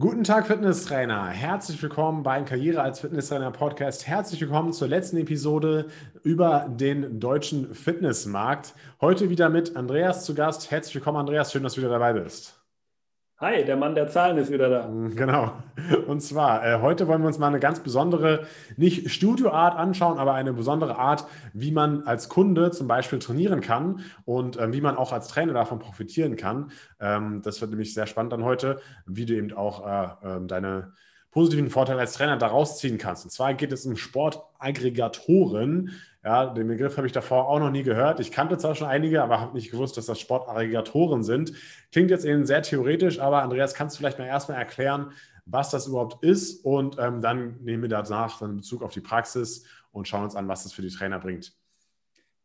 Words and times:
Guten 0.00 0.24
Tag, 0.24 0.46
Fitnesstrainer. 0.46 1.26
Herzlich 1.26 1.82
willkommen 1.82 2.22
beim 2.22 2.46
Karriere 2.46 2.80
als 2.80 3.00
Fitnesstrainer 3.00 3.50
Podcast. 3.50 4.06
Herzlich 4.06 4.40
willkommen 4.40 4.72
zur 4.72 4.88
letzten 4.88 5.18
Episode 5.18 5.88
über 6.22 6.70
den 6.70 7.20
deutschen 7.20 7.74
Fitnessmarkt. 7.74 8.74
Heute 9.02 9.28
wieder 9.28 9.50
mit 9.50 9.76
Andreas 9.76 10.24
zu 10.24 10.34
Gast. 10.34 10.70
Herzlich 10.70 10.94
willkommen, 10.94 11.18
Andreas. 11.18 11.52
Schön, 11.52 11.62
dass 11.64 11.74
du 11.74 11.82
wieder 11.82 11.90
dabei 11.90 12.14
bist. 12.14 12.59
Hi, 13.42 13.64
der 13.64 13.78
Mann 13.78 13.94
der 13.94 14.06
Zahlen 14.06 14.36
ist 14.36 14.52
wieder 14.52 14.68
da. 14.68 14.86
Mm, 14.86 15.16
genau. 15.16 15.54
Und 16.06 16.20
zwar, 16.20 16.62
äh, 16.62 16.82
heute 16.82 17.08
wollen 17.08 17.22
wir 17.22 17.26
uns 17.26 17.38
mal 17.38 17.46
eine 17.46 17.58
ganz 17.58 17.80
besondere, 17.80 18.46
nicht 18.76 19.10
Studioart 19.10 19.78
anschauen, 19.78 20.18
aber 20.18 20.34
eine 20.34 20.52
besondere 20.52 20.98
Art, 20.98 21.24
wie 21.54 21.72
man 21.72 22.02
als 22.02 22.28
Kunde 22.28 22.70
zum 22.70 22.86
Beispiel 22.86 23.18
trainieren 23.18 23.62
kann 23.62 24.00
und 24.26 24.58
äh, 24.58 24.74
wie 24.74 24.82
man 24.82 24.98
auch 24.98 25.14
als 25.14 25.28
Trainer 25.28 25.54
davon 25.54 25.78
profitieren 25.78 26.36
kann. 26.36 26.70
Ähm, 27.00 27.40
das 27.42 27.62
wird 27.62 27.70
nämlich 27.70 27.94
sehr 27.94 28.06
spannend 28.06 28.34
dann 28.34 28.44
heute, 28.44 28.78
wie 29.06 29.24
du 29.24 29.32
eben 29.32 29.54
auch 29.54 29.86
äh, 29.86 30.08
ähm, 30.22 30.46
deine 30.46 30.92
positiven 31.30 31.70
Vorteile 31.70 32.00
als 32.00 32.14
Trainer 32.14 32.36
daraus 32.36 32.78
ziehen 32.78 32.98
kannst. 32.98 33.24
Und 33.24 33.30
zwar 33.30 33.54
geht 33.54 33.72
es 33.72 33.86
um 33.86 33.96
Sportaggregatoren. 33.96 35.92
Ja, 36.24 36.46
den 36.46 36.68
Begriff 36.68 36.96
habe 36.96 37.06
ich 37.06 37.12
davor 37.12 37.48
auch 37.48 37.60
noch 37.60 37.70
nie 37.70 37.82
gehört. 37.82 38.20
Ich 38.20 38.30
kannte 38.32 38.58
zwar 38.58 38.74
schon 38.74 38.88
einige, 38.88 39.22
aber 39.22 39.40
habe 39.40 39.54
nicht 39.54 39.70
gewusst, 39.70 39.96
dass 39.96 40.06
das 40.06 40.20
Sportaggregatoren 40.20 41.22
sind. 41.22 41.52
Klingt 41.92 42.10
jetzt 42.10 42.24
eben 42.24 42.44
sehr 42.44 42.62
theoretisch, 42.62 43.20
aber 43.20 43.42
Andreas, 43.42 43.74
kannst 43.74 43.96
du 43.96 43.98
vielleicht 43.98 44.18
mal 44.18 44.26
erstmal 44.26 44.58
erklären, 44.58 45.12
was 45.46 45.70
das 45.70 45.86
überhaupt 45.86 46.22
ist? 46.22 46.64
Und 46.64 46.98
ähm, 46.98 47.20
dann 47.20 47.56
nehmen 47.62 47.82
wir 47.82 47.88
danach 47.88 48.38
dann 48.40 48.56
Bezug 48.56 48.82
auf 48.82 48.92
die 48.92 49.00
Praxis 49.00 49.64
und 49.92 50.08
schauen 50.08 50.24
uns 50.24 50.36
an, 50.36 50.48
was 50.48 50.64
das 50.64 50.72
für 50.72 50.82
die 50.82 50.90
Trainer 50.90 51.18
bringt. 51.18 51.52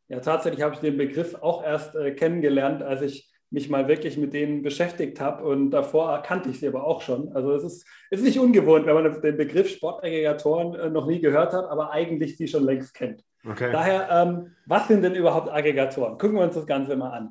Ja, 0.07 0.19
tatsächlich 0.19 0.61
habe 0.61 0.75
ich 0.75 0.81
den 0.81 0.97
Begriff 0.97 1.35
auch 1.35 1.63
erst 1.63 1.95
äh, 1.95 2.11
kennengelernt, 2.11 2.83
als 2.83 3.01
ich 3.01 3.31
mich 3.55 3.69
mal 3.69 3.87
wirklich 3.87 4.17
mit 4.17 4.33
denen 4.33 4.61
beschäftigt 4.61 5.21
habe 5.21 5.45
und 5.45 5.71
davor 5.71 6.21
kannte 6.21 6.49
ich 6.49 6.59
sie 6.59 6.67
aber 6.67 6.83
auch 6.83 7.01
schon. 7.01 7.33
Also 7.33 7.53
es 7.53 7.63
ist, 7.63 7.87
ist 8.11 8.23
nicht 8.23 8.37
ungewohnt, 8.37 8.85
wenn 8.85 8.93
man 8.95 9.21
den 9.21 9.37
Begriff 9.37 9.69
Sportaggregatoren 9.69 10.75
äh, 10.75 10.89
noch 10.89 11.07
nie 11.07 11.21
gehört 11.21 11.53
hat, 11.53 11.65
aber 11.65 11.91
eigentlich 11.91 12.35
sie 12.35 12.49
schon 12.49 12.65
längst 12.65 12.93
kennt. 12.93 13.23
Okay. 13.49 13.71
Daher, 13.71 14.09
ähm, 14.11 14.51
was 14.65 14.89
sind 14.89 15.03
denn 15.03 15.15
überhaupt 15.15 15.49
Aggregatoren? 15.49 16.17
Gucken 16.17 16.35
wir 16.35 16.43
uns 16.43 16.55
das 16.55 16.67
Ganze 16.67 16.97
mal 16.97 17.11
an. 17.11 17.29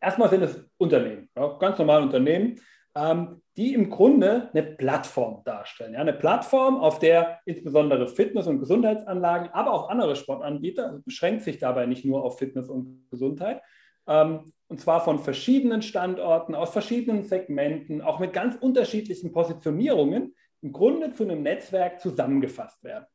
Erstmal 0.00 0.30
sind 0.30 0.42
es 0.42 0.58
Unternehmen, 0.78 1.28
ja, 1.36 1.58
ganz 1.58 1.78
normale 1.78 2.04
Unternehmen, 2.04 2.58
ähm, 2.96 3.42
die 3.58 3.74
im 3.74 3.90
Grunde 3.90 4.48
eine 4.54 4.62
Plattform 4.62 5.42
darstellen. 5.44 5.92
Ja, 5.92 6.00
eine 6.00 6.14
Plattform, 6.14 6.78
auf 6.78 6.98
der 6.98 7.40
insbesondere 7.44 8.08
Fitness- 8.08 8.46
und 8.46 8.58
Gesundheitsanlagen, 8.58 9.50
aber 9.52 9.74
auch 9.74 9.90
andere 9.90 10.16
Sportanbieter, 10.16 10.86
also 10.86 11.02
beschränkt 11.02 11.42
sich 11.42 11.58
dabei 11.58 11.84
nicht 11.84 12.06
nur 12.06 12.24
auf 12.24 12.38
Fitness 12.38 12.70
und 12.70 13.06
Gesundheit, 13.10 13.60
ähm, 14.06 14.52
und 14.68 14.80
zwar 14.80 15.04
von 15.04 15.18
verschiedenen 15.18 15.82
Standorten, 15.82 16.54
aus 16.54 16.72
verschiedenen 16.72 17.22
Segmenten, 17.22 18.02
auch 18.02 18.18
mit 18.18 18.32
ganz 18.32 18.56
unterschiedlichen 18.56 19.32
Positionierungen, 19.32 20.34
im 20.62 20.72
Grunde 20.72 21.12
zu 21.12 21.24
einem 21.24 21.42
Netzwerk 21.42 22.00
zusammengefasst 22.00 22.82
werden. 22.82 23.06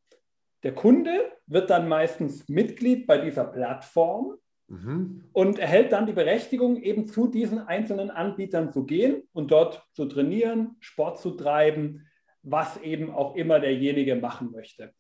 Der 0.64 0.74
Kunde 0.74 1.32
wird 1.48 1.70
dann 1.70 1.88
meistens 1.88 2.48
Mitglied 2.48 3.08
bei 3.08 3.18
dieser 3.18 3.46
Plattform 3.46 4.38
mhm. 4.68 5.24
und 5.34 5.60
erhält 5.60 5.92
dann 5.92 6.06
die 6.06 6.14
Berechtigung, 6.14 6.78
eben 6.78 7.08
zu 7.08 7.28
diesen 7.28 7.60
einzelnen 7.60 8.12
Anbietern 8.12 8.72
zu 8.72 8.86
gehen 8.86 9.24
und 9.34 9.52
dort 9.52 9.84
zu 9.94 10.06
trainieren, 10.06 10.76
Sport 10.80 11.20
zu 11.20 11.32
treiben, 11.32 12.08
was 12.44 12.78
eben 12.82 13.12
auch 13.12 13.36
immer 13.36 13.60
derjenige 13.60 14.16
machen 14.16 14.52
möchte. 14.52 14.94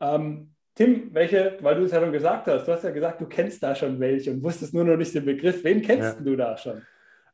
Ähm, 0.00 0.55
Tim, 0.76 1.08
welche, 1.14 1.56
weil 1.62 1.74
du 1.76 1.84
es 1.84 1.92
ja 1.92 2.00
schon 2.00 2.12
gesagt 2.12 2.46
hast, 2.48 2.68
du 2.68 2.72
hast 2.72 2.84
ja 2.84 2.90
gesagt, 2.90 3.20
du 3.22 3.26
kennst 3.26 3.62
da 3.62 3.74
schon 3.74 3.98
welche 3.98 4.30
und 4.30 4.42
wusstest 4.42 4.74
nur 4.74 4.84
noch 4.84 4.98
nicht 4.98 5.14
den 5.14 5.24
Begriff. 5.24 5.64
Wen 5.64 5.80
kennst 5.80 6.18
ja. 6.18 6.24
du 6.24 6.36
da 6.36 6.56
schon? 6.58 6.82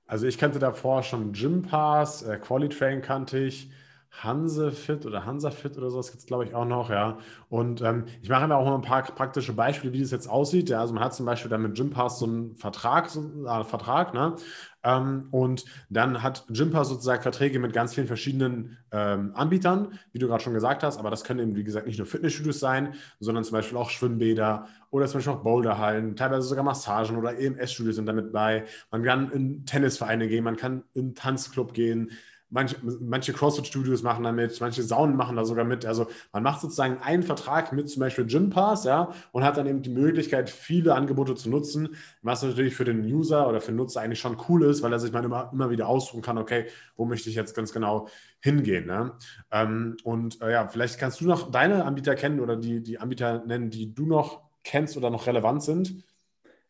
Also 0.06 0.28
ich 0.28 0.38
kannte 0.38 0.60
davor 0.60 1.02
schon 1.02 1.32
Gym 1.32 1.62
Pass, 1.62 2.22
äh, 2.22 2.38
Qualitrain 2.38 3.02
kannte 3.02 3.38
ich, 3.38 3.68
Hansefit 4.12 5.06
oder 5.06 5.24
Hansafit 5.24 5.78
oder 5.78 5.90
sowas 5.90 6.10
gibt 6.10 6.20
es, 6.20 6.26
glaube 6.26 6.44
ich, 6.44 6.54
auch 6.54 6.66
noch, 6.66 6.90
ja. 6.90 7.18
Und 7.48 7.80
ähm, 7.80 8.04
ich 8.20 8.28
mache 8.28 8.46
mir 8.46 8.56
auch 8.56 8.66
mal 8.66 8.74
ein 8.74 8.82
paar 8.82 9.02
praktische 9.02 9.54
Beispiele, 9.54 9.92
wie 9.94 10.00
das 10.00 10.10
jetzt 10.10 10.28
aussieht. 10.28 10.68
Ja, 10.68 10.80
also 10.80 10.92
man 10.92 11.02
hat 11.02 11.14
zum 11.14 11.24
Beispiel 11.24 11.50
dann 11.50 11.62
mit 11.62 11.74
Gympass 11.74 12.18
so 12.18 12.26
einen 12.26 12.54
Vertrag, 12.56 13.08
so, 13.08 13.20
äh, 13.46 13.64
Vertrag, 13.64 14.12
ne? 14.12 14.36
Ähm, 14.84 15.28
und 15.30 15.64
dann 15.88 16.22
hat 16.22 16.44
Gympass 16.48 16.88
sozusagen 16.88 17.22
Verträge 17.22 17.58
mit 17.58 17.72
ganz 17.72 17.94
vielen 17.94 18.06
verschiedenen 18.06 18.76
ähm, 18.90 19.32
Anbietern, 19.34 19.98
wie 20.12 20.18
du 20.18 20.26
gerade 20.28 20.42
schon 20.42 20.54
gesagt 20.54 20.82
hast, 20.82 20.98
aber 20.98 21.08
das 21.10 21.24
können 21.24 21.40
eben, 21.40 21.56
wie 21.56 21.64
gesagt, 21.64 21.86
nicht 21.86 21.98
nur 21.98 22.06
Fitnessstudios 22.06 22.58
sein, 22.58 22.94
sondern 23.20 23.44
zum 23.44 23.52
Beispiel 23.52 23.78
auch 23.78 23.90
Schwimmbäder 23.90 24.66
oder 24.90 25.06
zum 25.06 25.18
Beispiel 25.18 25.34
auch 25.34 25.42
Boulderhallen, 25.42 26.16
teilweise 26.16 26.46
sogar 26.48 26.64
Massagen 26.64 27.16
oder 27.16 27.38
EMS-Studios 27.38 27.96
sind 27.96 28.06
damit 28.06 28.32
bei. 28.32 28.64
Man 28.90 29.04
kann 29.04 29.30
in 29.30 29.64
Tennisvereine 29.64 30.28
gehen, 30.28 30.44
man 30.44 30.56
kann 30.56 30.82
in 30.94 31.02
einen 31.02 31.14
Tanzclub 31.14 31.72
gehen, 31.74 32.10
Manche, 32.52 32.76
manche 33.00 33.32
CrossFit-Studios 33.32 34.02
machen 34.02 34.24
damit, 34.24 34.60
manche 34.60 34.82
Saunen 34.82 35.16
machen 35.16 35.36
da 35.36 35.44
sogar 35.44 35.64
mit. 35.64 35.86
Also 35.86 36.06
man 36.32 36.42
macht 36.42 36.60
sozusagen 36.60 36.98
einen 36.98 37.22
Vertrag 37.22 37.72
mit 37.72 37.88
zum 37.88 38.00
Beispiel 38.00 38.26
Gym 38.26 38.50
Pass, 38.50 38.84
ja, 38.84 39.10
und 39.32 39.42
hat 39.42 39.56
dann 39.56 39.66
eben 39.66 39.80
die 39.80 39.90
Möglichkeit, 39.90 40.50
viele 40.50 40.94
Angebote 40.94 41.34
zu 41.34 41.48
nutzen, 41.48 41.96
was 42.20 42.42
natürlich 42.42 42.74
für 42.74 42.84
den 42.84 43.00
User 43.04 43.48
oder 43.48 43.62
für 43.62 43.72
den 43.72 43.76
Nutzer 43.76 44.02
eigentlich 44.02 44.20
schon 44.20 44.36
cool 44.48 44.64
ist, 44.64 44.82
weil 44.82 44.92
er 44.92 45.00
sich 45.00 45.12
mal 45.12 45.24
immer, 45.24 45.50
immer 45.52 45.70
wieder 45.70 45.88
aussuchen 45.88 46.20
kann, 46.20 46.36
okay, 46.36 46.66
wo 46.94 47.06
möchte 47.06 47.30
ich 47.30 47.36
jetzt 47.36 47.54
ganz 47.54 47.72
genau 47.72 48.08
hingehen. 48.40 48.86
Ne? 48.86 49.12
Ähm, 49.50 49.96
und 50.04 50.42
äh, 50.42 50.52
ja, 50.52 50.68
vielleicht 50.68 50.98
kannst 50.98 51.20
du 51.22 51.26
noch 51.26 51.50
deine 51.50 51.84
Anbieter 51.84 52.14
kennen 52.14 52.40
oder 52.40 52.56
die, 52.56 52.82
die 52.82 52.98
Anbieter 52.98 53.44
nennen, 53.46 53.70
die 53.70 53.94
du 53.94 54.04
noch 54.06 54.42
kennst 54.62 54.96
oder 54.96 55.10
noch 55.10 55.26
relevant 55.26 55.62
sind. 55.62 56.04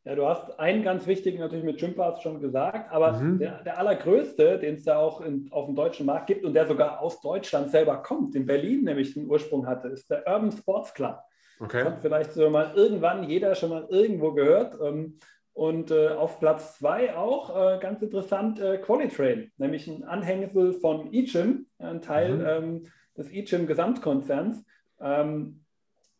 Ja, 0.04 0.16
du 0.16 0.26
hast 0.26 0.58
einen 0.58 0.82
ganz 0.82 1.06
wichtigen 1.06 1.38
natürlich 1.38 1.64
mit 1.64 1.78
Gympass 1.78 2.22
schon 2.22 2.40
gesagt, 2.40 2.90
aber 2.90 3.12
mhm. 3.12 3.38
der, 3.38 3.62
der, 3.62 3.78
allergrößte, 3.78 4.58
den 4.58 4.74
es 4.74 4.82
da 4.82 4.98
auch 4.98 5.20
in, 5.20 5.46
auf 5.52 5.66
dem 5.66 5.76
deutschen 5.76 6.06
Markt 6.06 6.26
gibt 6.26 6.44
und 6.44 6.54
der 6.54 6.66
sogar 6.66 7.00
aus 7.00 7.20
Deutschland 7.20 7.70
selber 7.70 8.02
kommt, 8.02 8.34
in 8.34 8.44
Berlin 8.44 8.82
nämlich 8.82 9.14
den 9.14 9.28
Ursprung 9.28 9.66
hatte, 9.66 9.88
ist 9.88 10.10
der 10.10 10.26
Urban 10.26 10.50
Sports 10.50 10.92
Club. 10.92 11.20
Okay. 11.60 11.84
Das 11.84 11.92
hat 11.92 12.02
vielleicht 12.02 12.32
so 12.32 12.50
mal 12.50 12.72
irgendwann 12.74 13.22
jeder 13.24 13.54
schon 13.54 13.70
mal 13.70 13.86
irgendwo 13.90 14.32
gehört. 14.32 14.76
Ähm, 14.82 15.18
und 15.54 15.90
äh, 15.90 16.08
auf 16.08 16.40
Platz 16.40 16.78
zwei 16.78 17.14
auch 17.14 17.54
äh, 17.54 17.78
ganz 17.78 18.00
interessant 18.00 18.58
äh, 18.58 18.78
Qualitrain, 18.78 19.52
nämlich 19.58 19.86
ein 19.86 20.02
Anhängsel 20.02 20.72
von 20.72 21.12
eGym, 21.12 21.66
ein 21.78 22.00
Teil 22.00 22.38
mhm. 22.38 22.46
ähm, 22.46 22.82
des 23.16 23.30
eGym 23.30 23.66
Gesamtkonzerns, 23.66 24.64
ähm, 25.00 25.64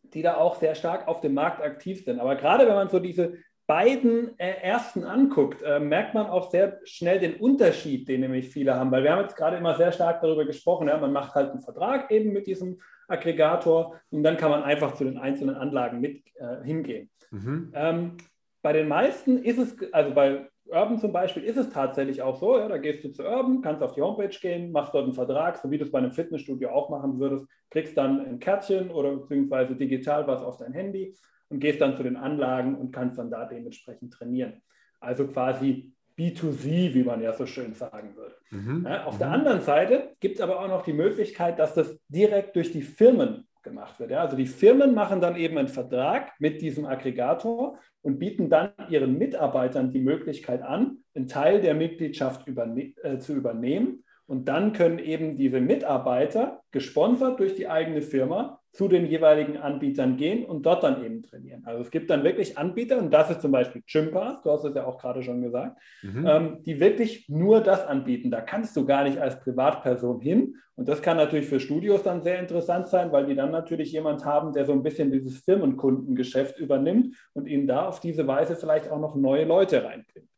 die 0.03 0.21
da 0.21 0.35
auch 0.35 0.55
sehr 0.55 0.75
stark 0.75 1.07
auf 1.07 1.19
dem 1.21 1.33
Markt 1.33 1.61
aktiv 1.61 2.05
sind. 2.05 2.19
Aber 2.19 2.35
gerade 2.35 2.67
wenn 2.67 2.75
man 2.75 2.89
so 2.89 2.99
diese 2.99 3.33
beiden 3.65 4.37
äh, 4.39 4.61
ersten 4.61 5.03
anguckt, 5.03 5.61
äh, 5.61 5.79
merkt 5.79 6.13
man 6.13 6.27
auch 6.27 6.51
sehr 6.51 6.79
schnell 6.83 7.19
den 7.19 7.35
Unterschied, 7.35 8.07
den 8.07 8.21
nämlich 8.21 8.49
viele 8.49 8.75
haben. 8.75 8.91
Weil 8.91 9.03
wir 9.03 9.11
haben 9.11 9.21
jetzt 9.21 9.37
gerade 9.37 9.57
immer 9.57 9.75
sehr 9.75 9.91
stark 9.91 10.21
darüber 10.21 10.45
gesprochen, 10.45 10.87
ja, 10.87 10.97
man 10.97 11.13
macht 11.13 11.33
halt 11.33 11.51
einen 11.51 11.61
Vertrag 11.61 12.11
eben 12.11 12.33
mit 12.33 12.47
diesem 12.47 12.79
Aggregator 13.07 13.99
und 14.09 14.23
dann 14.23 14.37
kann 14.37 14.51
man 14.51 14.63
einfach 14.63 14.95
zu 14.95 15.03
den 15.05 15.17
einzelnen 15.17 15.55
Anlagen 15.55 16.01
mit 16.01 16.23
äh, 16.35 16.63
hingehen. 16.63 17.09
Mhm. 17.31 17.71
Ähm, 17.73 18.17
bei 18.61 18.73
den 18.73 18.87
meisten 18.87 19.43
ist 19.43 19.57
es, 19.57 19.93
also 19.93 20.13
bei 20.13 20.47
Urban 20.65 20.97
zum 20.97 21.11
Beispiel 21.11 21.43
ist 21.43 21.57
es 21.57 21.69
tatsächlich 21.69 22.21
auch 22.21 22.35
so, 22.35 22.57
ja, 22.57 22.67
da 22.67 22.77
gehst 22.77 23.03
du 23.03 23.11
zu 23.11 23.23
Urban, 23.23 23.61
kannst 23.61 23.83
auf 23.83 23.93
die 23.93 24.01
Homepage 24.01 24.35
gehen, 24.41 24.71
machst 24.71 24.93
dort 24.93 25.03
einen 25.05 25.13
Vertrag, 25.13 25.57
so 25.57 25.69
wie 25.69 25.77
du 25.77 25.83
es 25.83 25.91
bei 25.91 25.99
einem 25.99 26.11
Fitnessstudio 26.11 26.69
auch 26.69 26.89
machen 26.89 27.19
würdest, 27.19 27.45
kriegst 27.69 27.97
dann 27.97 28.25
ein 28.25 28.39
Kärtchen 28.39 28.89
oder 28.89 29.15
beziehungsweise 29.15 29.75
digital 29.75 30.25
was 30.27 30.41
auf 30.41 30.57
dein 30.57 30.73
Handy 30.73 31.15
und 31.53 31.59
gehst 31.59 31.79
dann 31.81 31.95
zu 31.95 32.01
den 32.01 32.17
Anlagen 32.17 32.75
und 32.75 32.91
kannst 32.91 33.19
dann 33.19 33.29
da 33.29 33.45
dementsprechend 33.45 34.11
trainieren. 34.11 34.61
Also 34.99 35.27
quasi 35.27 35.93
B2C, 36.17 36.93
wie 36.93 37.03
man 37.03 37.21
ja 37.21 37.33
so 37.33 37.45
schön 37.45 37.75
sagen 37.75 38.15
würde. 38.15 38.35
Mhm. 38.49 38.85
Ja, 38.87 39.05
auf 39.05 39.15
mhm. 39.15 39.19
der 39.19 39.31
anderen 39.31 39.61
Seite 39.61 40.15
gibt 40.19 40.35
es 40.35 40.41
aber 40.41 40.59
auch 40.59 40.67
noch 40.67 40.83
die 40.83 40.93
Möglichkeit, 40.93 41.59
dass 41.59 41.75
das 41.75 41.99
direkt 42.07 42.55
durch 42.55 42.71
die 42.71 42.81
Firmen 42.81 43.47
gemacht 43.61 43.99
wird. 43.99 44.11
Ja, 44.11 44.21
also 44.21 44.35
die 44.35 44.47
Firmen 44.47 44.95
machen 44.95 45.21
dann 45.21 45.35
eben 45.35 45.57
einen 45.57 45.67
Vertrag 45.67 46.31
mit 46.39 46.61
diesem 46.61 46.85
Aggregator 46.85 47.77
und 48.01 48.17
bieten 48.17 48.49
dann 48.49 48.71
ihren 48.89 49.17
Mitarbeitern 49.17 49.91
die 49.91 50.01
Möglichkeit 50.01 50.63
an, 50.63 50.97
einen 51.13 51.27
Teil 51.27 51.61
der 51.61 51.75
Mitgliedschaft 51.75 52.47
überne 52.47 52.93
äh, 53.03 53.19
zu 53.19 53.33
übernehmen. 53.33 54.03
Und 54.33 54.45
dann 54.45 54.73
können 54.73 54.97
eben 54.97 55.37
diese 55.37 55.61
Mitarbeiter, 55.61 56.63
gesponsert 56.71 57.39
durch 57.39 57.53
die 57.53 57.69
eigene 57.69 58.01
Firma, 58.01 58.59
zu 58.71 58.87
den 58.87 59.05
jeweiligen 59.05 59.57
Anbietern 59.57 60.17
gehen 60.17 60.43
und 60.43 60.65
dort 60.65 60.81
dann 60.81 61.05
eben 61.05 61.21
trainieren. 61.21 61.61
Also 61.65 61.83
es 61.83 61.91
gibt 61.91 62.09
dann 62.09 62.23
wirklich 62.23 62.57
Anbieter, 62.57 62.97
und 62.97 63.13
das 63.13 63.29
ist 63.29 63.41
zum 63.41 63.51
Beispiel 63.51 63.83
Gympass, 63.85 64.41
du 64.41 64.49
hast 64.49 64.63
es 64.63 64.73
ja 64.73 64.87
auch 64.87 64.97
gerade 64.97 65.21
schon 65.21 65.43
gesagt, 65.43 65.77
mhm. 66.01 66.25
ähm, 66.27 66.63
die 66.65 66.79
wirklich 66.79 67.29
nur 67.29 67.61
das 67.61 67.85
anbieten. 67.85 68.31
Da 68.31 68.41
kannst 68.41 68.75
du 68.75 68.87
gar 68.87 69.03
nicht 69.03 69.19
als 69.19 69.39
Privatperson 69.39 70.19
hin. 70.19 70.55
Und 70.73 70.89
das 70.89 71.03
kann 71.03 71.17
natürlich 71.17 71.45
für 71.45 71.59
Studios 71.59 72.01
dann 72.01 72.23
sehr 72.23 72.39
interessant 72.39 72.87
sein, 72.87 73.11
weil 73.11 73.27
die 73.27 73.35
dann 73.35 73.51
natürlich 73.51 73.91
jemand 73.91 74.25
haben, 74.25 74.51
der 74.51 74.65
so 74.65 74.71
ein 74.71 74.81
bisschen 74.81 75.11
dieses 75.11 75.41
Firmenkundengeschäft 75.43 76.57
übernimmt 76.57 77.15
und 77.33 77.45
ihnen 77.45 77.67
da 77.67 77.85
auf 77.87 77.99
diese 77.99 78.25
Weise 78.25 78.55
vielleicht 78.55 78.89
auch 78.89 78.99
noch 78.99 79.15
neue 79.15 79.45
Leute 79.45 79.83
reinbringt. 79.83 80.32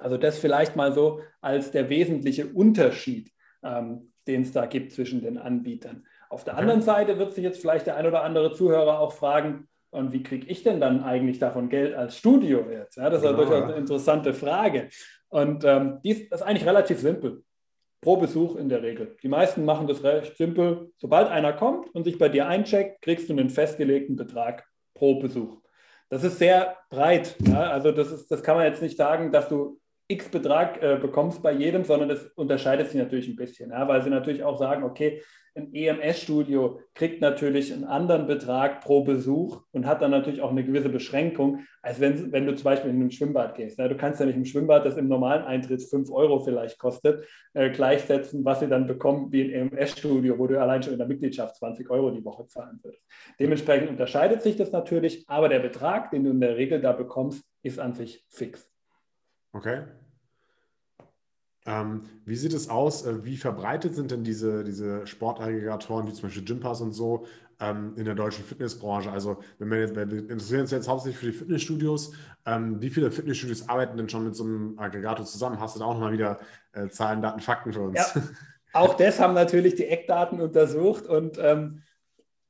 Also 0.00 0.16
das 0.16 0.38
vielleicht 0.38 0.76
mal 0.76 0.92
so 0.92 1.20
als 1.40 1.70
der 1.70 1.88
wesentliche 1.88 2.46
Unterschied, 2.46 3.32
ähm, 3.62 4.12
den 4.26 4.42
es 4.42 4.52
da 4.52 4.66
gibt 4.66 4.92
zwischen 4.92 5.22
den 5.22 5.38
Anbietern. 5.38 6.04
Auf 6.28 6.44
der 6.44 6.56
anderen 6.56 6.82
Seite 6.82 7.18
wird 7.18 7.32
sich 7.34 7.44
jetzt 7.44 7.60
vielleicht 7.60 7.86
der 7.86 7.96
ein 7.96 8.06
oder 8.06 8.22
andere 8.22 8.52
Zuhörer 8.52 8.98
auch 9.00 9.12
fragen, 9.12 9.68
und 9.90 10.12
wie 10.12 10.22
kriege 10.22 10.46
ich 10.48 10.62
denn 10.62 10.78
dann 10.78 11.02
eigentlich 11.02 11.38
davon 11.38 11.70
Geld 11.70 11.94
als 11.94 12.18
Studio 12.18 12.68
jetzt? 12.70 12.96
Ja, 12.96 13.08
das 13.08 13.22
ist 13.22 13.28
genau. 13.28 13.40
ja 13.40 13.46
durchaus 13.46 13.62
eine 13.70 13.78
interessante 13.78 14.34
Frage. 14.34 14.88
Und 15.28 15.64
ähm, 15.64 16.00
dies 16.04 16.20
ist 16.20 16.42
eigentlich 16.42 16.66
relativ 16.66 16.98
simpel. 16.98 17.44
pro 18.02 18.16
Besuch 18.16 18.56
in 18.56 18.68
der 18.68 18.82
Regel. 18.82 19.16
Die 19.22 19.28
meisten 19.28 19.64
machen 19.64 19.86
das 19.86 20.04
recht 20.04 20.36
simpel. 20.36 20.92
Sobald 20.96 21.28
einer 21.28 21.52
kommt 21.52 21.94
und 21.94 22.04
sich 22.04 22.18
bei 22.18 22.28
dir 22.28 22.46
eincheckt, 22.46 23.02
kriegst 23.02 23.28
du 23.28 23.32
einen 23.32 23.50
festgelegten 23.50 24.16
Betrag 24.16 24.64
pro 24.94 25.18
Besuch. 25.18 25.60
Das 26.08 26.22
ist 26.22 26.38
sehr 26.38 26.76
breit. 26.90 27.36
Ja? 27.48 27.70
Also 27.70 27.90
das, 27.90 28.12
ist, 28.12 28.30
das 28.30 28.42
kann 28.42 28.56
man 28.56 28.66
jetzt 28.66 28.82
nicht 28.82 28.96
sagen, 28.96 29.32
dass 29.32 29.48
du 29.48 29.80
X 30.08 30.28
Betrag 30.28 30.82
äh, 30.82 30.98
bekommst 31.00 31.42
bei 31.42 31.52
jedem, 31.52 31.84
sondern 31.84 32.08
das 32.08 32.26
unterscheidet 32.36 32.88
sich 32.88 33.00
natürlich 33.00 33.28
ein 33.28 33.36
bisschen, 33.36 33.70
ja? 33.70 33.88
weil 33.88 34.02
sie 34.02 34.10
natürlich 34.10 34.44
auch 34.44 34.58
sagen, 34.58 34.84
okay, 34.84 35.22
ein 35.56 35.72
EMS-Studio 35.72 36.80
kriegt 36.94 37.20
natürlich 37.20 37.72
einen 37.72 37.84
anderen 37.84 38.26
Betrag 38.26 38.82
pro 38.82 39.02
Besuch 39.04 39.62
und 39.72 39.86
hat 39.86 40.02
dann 40.02 40.10
natürlich 40.10 40.42
auch 40.42 40.50
eine 40.50 40.64
gewisse 40.64 40.90
Beschränkung, 40.90 41.60
als 41.80 41.98
wenn, 41.98 42.30
wenn 42.30 42.46
du 42.46 42.54
zum 42.54 42.64
Beispiel 42.64 42.90
in 42.90 43.00
ein 43.00 43.10
Schwimmbad 43.10 43.54
gehst. 43.54 43.78
Ja, 43.78 43.88
du 43.88 43.96
kannst 43.96 44.20
ja 44.20 44.26
nicht 44.26 44.36
im 44.36 44.44
Schwimmbad, 44.44 44.84
das 44.84 44.96
im 44.96 45.08
normalen 45.08 45.44
Eintritt 45.44 45.82
5 45.82 46.10
Euro 46.10 46.40
vielleicht 46.40 46.78
kostet, 46.78 47.26
äh, 47.54 47.70
gleichsetzen, 47.70 48.44
was 48.44 48.60
sie 48.60 48.68
dann 48.68 48.86
bekommen 48.86 49.32
wie 49.32 49.54
ein 49.54 49.72
EMS-Studio, 49.72 50.38
wo 50.38 50.46
du 50.46 50.60
allein 50.60 50.82
schon 50.82 50.92
in 50.92 50.98
der 50.98 51.08
Mitgliedschaft 51.08 51.56
20 51.56 51.88
Euro 51.90 52.10
die 52.10 52.24
Woche 52.24 52.46
zahlen 52.46 52.78
würdest. 52.82 53.02
Dementsprechend 53.40 53.88
unterscheidet 53.88 54.42
sich 54.42 54.56
das 54.56 54.72
natürlich, 54.72 55.24
aber 55.26 55.48
der 55.48 55.60
Betrag, 55.60 56.10
den 56.10 56.24
du 56.24 56.30
in 56.30 56.40
der 56.40 56.56
Regel 56.56 56.80
da 56.80 56.92
bekommst, 56.92 57.44
ist 57.62 57.80
an 57.80 57.94
sich 57.94 58.24
fix. 58.28 58.75
Okay. 59.56 59.84
Ähm, 61.64 62.02
wie 62.26 62.36
sieht 62.36 62.52
es 62.52 62.68
aus? 62.68 63.06
Äh, 63.06 63.24
wie 63.24 63.38
verbreitet 63.38 63.94
sind 63.94 64.10
denn 64.10 64.22
diese, 64.22 64.62
diese 64.62 65.06
Sportaggregatoren, 65.06 66.06
wie 66.06 66.12
zum 66.12 66.24
Beispiel 66.24 66.44
Gympass 66.44 66.82
und 66.82 66.92
so, 66.92 67.26
ähm, 67.58 67.94
in 67.96 68.04
der 68.04 68.14
deutschen 68.14 68.44
Fitnessbranche? 68.44 69.10
Also, 69.10 69.38
wenn 69.58 69.70
wir, 69.70 69.80
jetzt, 69.80 69.96
wir 69.96 70.02
interessieren 70.02 70.60
uns 70.60 70.70
jetzt 70.70 70.88
hauptsächlich 70.88 71.18
für 71.18 71.26
die 71.26 71.38
Fitnessstudios. 71.38 72.12
Ähm, 72.44 72.80
wie 72.82 72.90
viele 72.90 73.10
Fitnessstudios 73.10 73.68
arbeiten 73.68 73.96
denn 73.96 74.10
schon 74.10 74.24
mit 74.24 74.36
so 74.36 74.44
einem 74.44 74.78
Aggregator 74.78 75.24
zusammen? 75.24 75.58
Hast 75.58 75.74
du 75.74 75.80
da 75.80 75.86
auch 75.86 75.94
nochmal 75.94 76.12
wieder 76.12 76.38
äh, 76.72 76.88
Zahlen, 76.88 77.22
Daten, 77.22 77.40
Fakten 77.40 77.72
für 77.72 77.80
uns? 77.80 77.98
Ja. 77.98 78.22
Auch 78.74 78.94
das 78.94 79.18
haben 79.18 79.32
natürlich 79.32 79.74
die 79.74 79.86
Eckdaten 79.86 80.38
untersucht 80.38 81.06
und 81.06 81.38
ähm, 81.40 81.82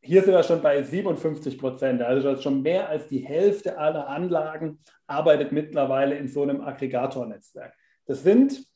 hier 0.01 0.23
sind 0.23 0.35
wir 0.35 0.43
schon 0.43 0.63
bei 0.63 0.83
57 0.83 1.59
Prozent. 1.59 2.03
Also 2.03 2.37
schon 2.37 2.63
mehr 2.63 2.89
als 2.89 3.09
die 3.09 3.19
Hälfte 3.19 3.79
aller 3.79 4.09
Anlagen 4.09 4.79
arbeitet 5.07 5.53
mittlerweile 5.53 6.17
in 6.17 6.29
so 6.29 6.43
einem 6.43 6.61
Aggregatornetzwerk. 6.61 7.75
Das 8.07 8.23
sind 8.23 8.67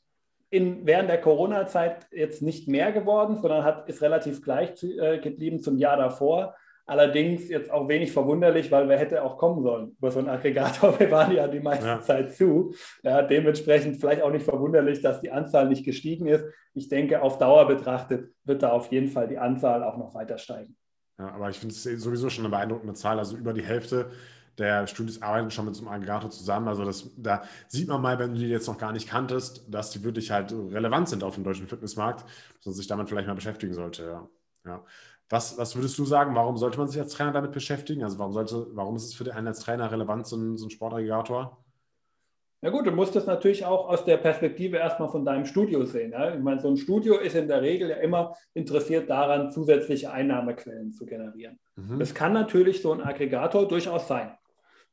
in, 0.50 0.84
während 0.84 1.08
der 1.08 1.20
Corona-Zeit 1.20 2.08
jetzt 2.10 2.42
nicht 2.42 2.66
mehr 2.66 2.92
geworden, 2.92 3.38
sondern 3.40 3.64
hat, 3.64 3.88
ist 3.88 4.02
relativ 4.02 4.42
gleich 4.42 4.82
äh, 4.82 5.18
geblieben 5.18 5.60
zum 5.60 5.78
Jahr 5.78 5.96
davor. 5.96 6.56
Allerdings 6.86 7.48
jetzt 7.48 7.70
auch 7.70 7.88
wenig 7.88 8.10
verwunderlich, 8.10 8.72
weil 8.72 8.88
wer 8.88 8.98
hätte 8.98 9.22
auch 9.22 9.38
kommen 9.38 9.62
sollen 9.62 9.96
über 9.96 10.10
so 10.10 10.18
einen 10.18 10.28
Aggregator. 10.28 10.98
Wir 10.98 11.08
waren 11.12 11.32
ja 11.32 11.46
die 11.46 11.60
meiste 11.60 11.86
ja. 11.86 12.00
Zeit 12.00 12.32
zu. 12.32 12.74
Ja, 13.04 13.22
dementsprechend 13.22 14.00
vielleicht 14.00 14.22
auch 14.22 14.32
nicht 14.32 14.44
verwunderlich, 14.44 15.00
dass 15.00 15.20
die 15.20 15.30
Anzahl 15.30 15.68
nicht 15.68 15.84
gestiegen 15.84 16.26
ist. 16.26 16.44
Ich 16.74 16.88
denke, 16.88 17.22
auf 17.22 17.38
Dauer 17.38 17.68
betrachtet 17.68 18.32
wird 18.42 18.64
da 18.64 18.72
auf 18.72 18.90
jeden 18.90 19.06
Fall 19.06 19.28
die 19.28 19.38
Anzahl 19.38 19.84
auch 19.84 19.98
noch 19.98 20.14
weiter 20.14 20.36
steigen. 20.36 20.76
Ja, 21.20 21.32
aber 21.34 21.50
ich 21.50 21.58
finde 21.58 21.74
es 21.74 21.82
sowieso 21.82 22.30
schon 22.30 22.46
eine 22.46 22.50
beeindruckende 22.50 22.94
Zahl. 22.94 23.18
Also 23.18 23.36
über 23.36 23.52
die 23.52 23.62
Hälfte 23.62 24.10
der 24.56 24.86
Studis 24.86 25.20
arbeiten 25.20 25.50
schon 25.50 25.66
mit 25.66 25.74
so 25.74 25.82
einem 25.82 25.92
Aggregator 25.92 26.30
zusammen. 26.30 26.66
Also 26.68 26.84
das, 26.84 27.10
da 27.16 27.42
sieht 27.68 27.88
man 27.88 28.00
mal, 28.00 28.18
wenn 28.18 28.32
du 28.32 28.40
die 28.40 28.46
jetzt 28.46 28.66
noch 28.68 28.78
gar 28.78 28.92
nicht 28.92 29.06
kanntest, 29.08 29.62
dass 29.68 29.90
die 29.90 30.02
wirklich 30.02 30.30
halt 30.30 30.52
relevant 30.52 31.10
sind 31.10 31.22
auf 31.22 31.34
dem 31.34 31.44
deutschen 31.44 31.68
Fitnessmarkt, 31.68 32.22
dass 32.22 32.66
man 32.66 32.74
sich 32.74 32.86
damit 32.86 33.08
vielleicht 33.10 33.28
mal 33.28 33.34
beschäftigen 33.34 33.74
sollte. 33.74 34.04
Ja. 34.04 34.28
ja. 34.64 34.84
Was, 35.28 35.58
was 35.58 35.76
würdest 35.76 35.98
du 35.98 36.04
sagen, 36.06 36.34
warum 36.34 36.56
sollte 36.56 36.78
man 36.78 36.88
sich 36.88 37.00
als 37.00 37.12
Trainer 37.12 37.32
damit 37.32 37.52
beschäftigen? 37.52 38.02
Also 38.02 38.18
warum, 38.18 38.32
sollte, 38.32 38.66
warum 38.72 38.96
ist 38.96 39.04
es 39.04 39.14
für 39.14 39.32
einen 39.34 39.46
als 39.46 39.60
Trainer 39.60 39.90
relevant, 39.92 40.26
so 40.26 40.36
ein, 40.36 40.56
so 40.56 40.66
ein 40.66 40.70
Sportaggregator? 40.70 41.59
Na 42.62 42.68
gut, 42.68 42.86
du 42.86 42.90
musst 42.90 43.16
das 43.16 43.24
natürlich 43.26 43.64
auch 43.64 43.88
aus 43.88 44.04
der 44.04 44.18
Perspektive 44.18 44.76
erstmal 44.76 45.08
von 45.08 45.24
deinem 45.24 45.46
Studio 45.46 45.84
sehen. 45.86 46.12
Ja? 46.12 46.34
Ich 46.34 46.40
meine, 46.40 46.60
so 46.60 46.68
ein 46.68 46.76
Studio 46.76 47.16
ist 47.16 47.34
in 47.34 47.48
der 47.48 47.62
Regel 47.62 47.88
ja 47.88 47.96
immer 47.96 48.36
interessiert 48.52 49.08
daran, 49.08 49.50
zusätzliche 49.50 50.12
Einnahmequellen 50.12 50.92
zu 50.92 51.06
generieren. 51.06 51.58
Mhm. 51.76 51.98
Das 51.98 52.14
kann 52.14 52.34
natürlich 52.34 52.82
so 52.82 52.92
ein 52.92 53.00
Aggregator 53.00 53.66
durchaus 53.66 54.06
sein. 54.06 54.32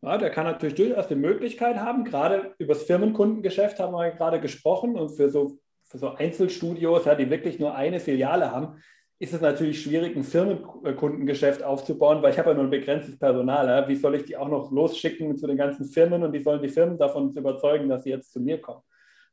Ja, 0.01 0.17
der 0.17 0.29
kann 0.29 0.45
natürlich 0.45 0.75
durchaus 0.75 1.07
die 1.07 1.15
Möglichkeit 1.15 1.77
haben, 1.77 2.05
gerade 2.05 2.53
über 2.59 2.73
das 2.73 2.83
Firmenkundengeschäft 2.83 3.79
haben 3.79 3.93
wir 3.93 4.11
gerade 4.11 4.39
gesprochen 4.39 4.95
und 4.95 5.09
für 5.09 5.29
so, 5.29 5.57
für 5.83 5.97
so 5.97 6.13
Einzelstudios, 6.13 7.05
ja, 7.05 7.15
die 7.15 7.29
wirklich 7.29 7.59
nur 7.59 7.75
eine 7.75 7.99
Filiale 7.99 8.51
haben, 8.51 8.81
ist 9.19 9.33
es 9.33 9.41
natürlich 9.41 9.81
schwierig, 9.81 10.15
ein 10.15 10.23
Firmenkundengeschäft 10.23 11.63
aufzubauen, 11.63 12.21
weil 12.21 12.31
ich 12.31 12.39
habe 12.39 12.49
ja 12.49 12.55
nur 12.55 12.65
ein 12.65 12.69
begrenztes 12.69 13.17
Personal. 13.17 13.67
Ja. 13.67 13.87
Wie 13.87 13.95
soll 13.95 14.15
ich 14.15 14.25
die 14.25 14.37
auch 14.37 14.47
noch 14.47 14.71
losschicken 14.71 15.35
zu 15.37 15.47
den 15.47 15.57
ganzen 15.57 15.85
Firmen 15.85 16.23
und 16.23 16.33
wie 16.33 16.43
sollen 16.43 16.61
die 16.61 16.69
Firmen 16.69 16.97
davon 16.97 17.31
überzeugen, 17.31 17.89
dass 17.89 18.03
sie 18.03 18.11
jetzt 18.11 18.31
zu 18.31 18.39
mir 18.39 18.61
kommen? 18.61 18.81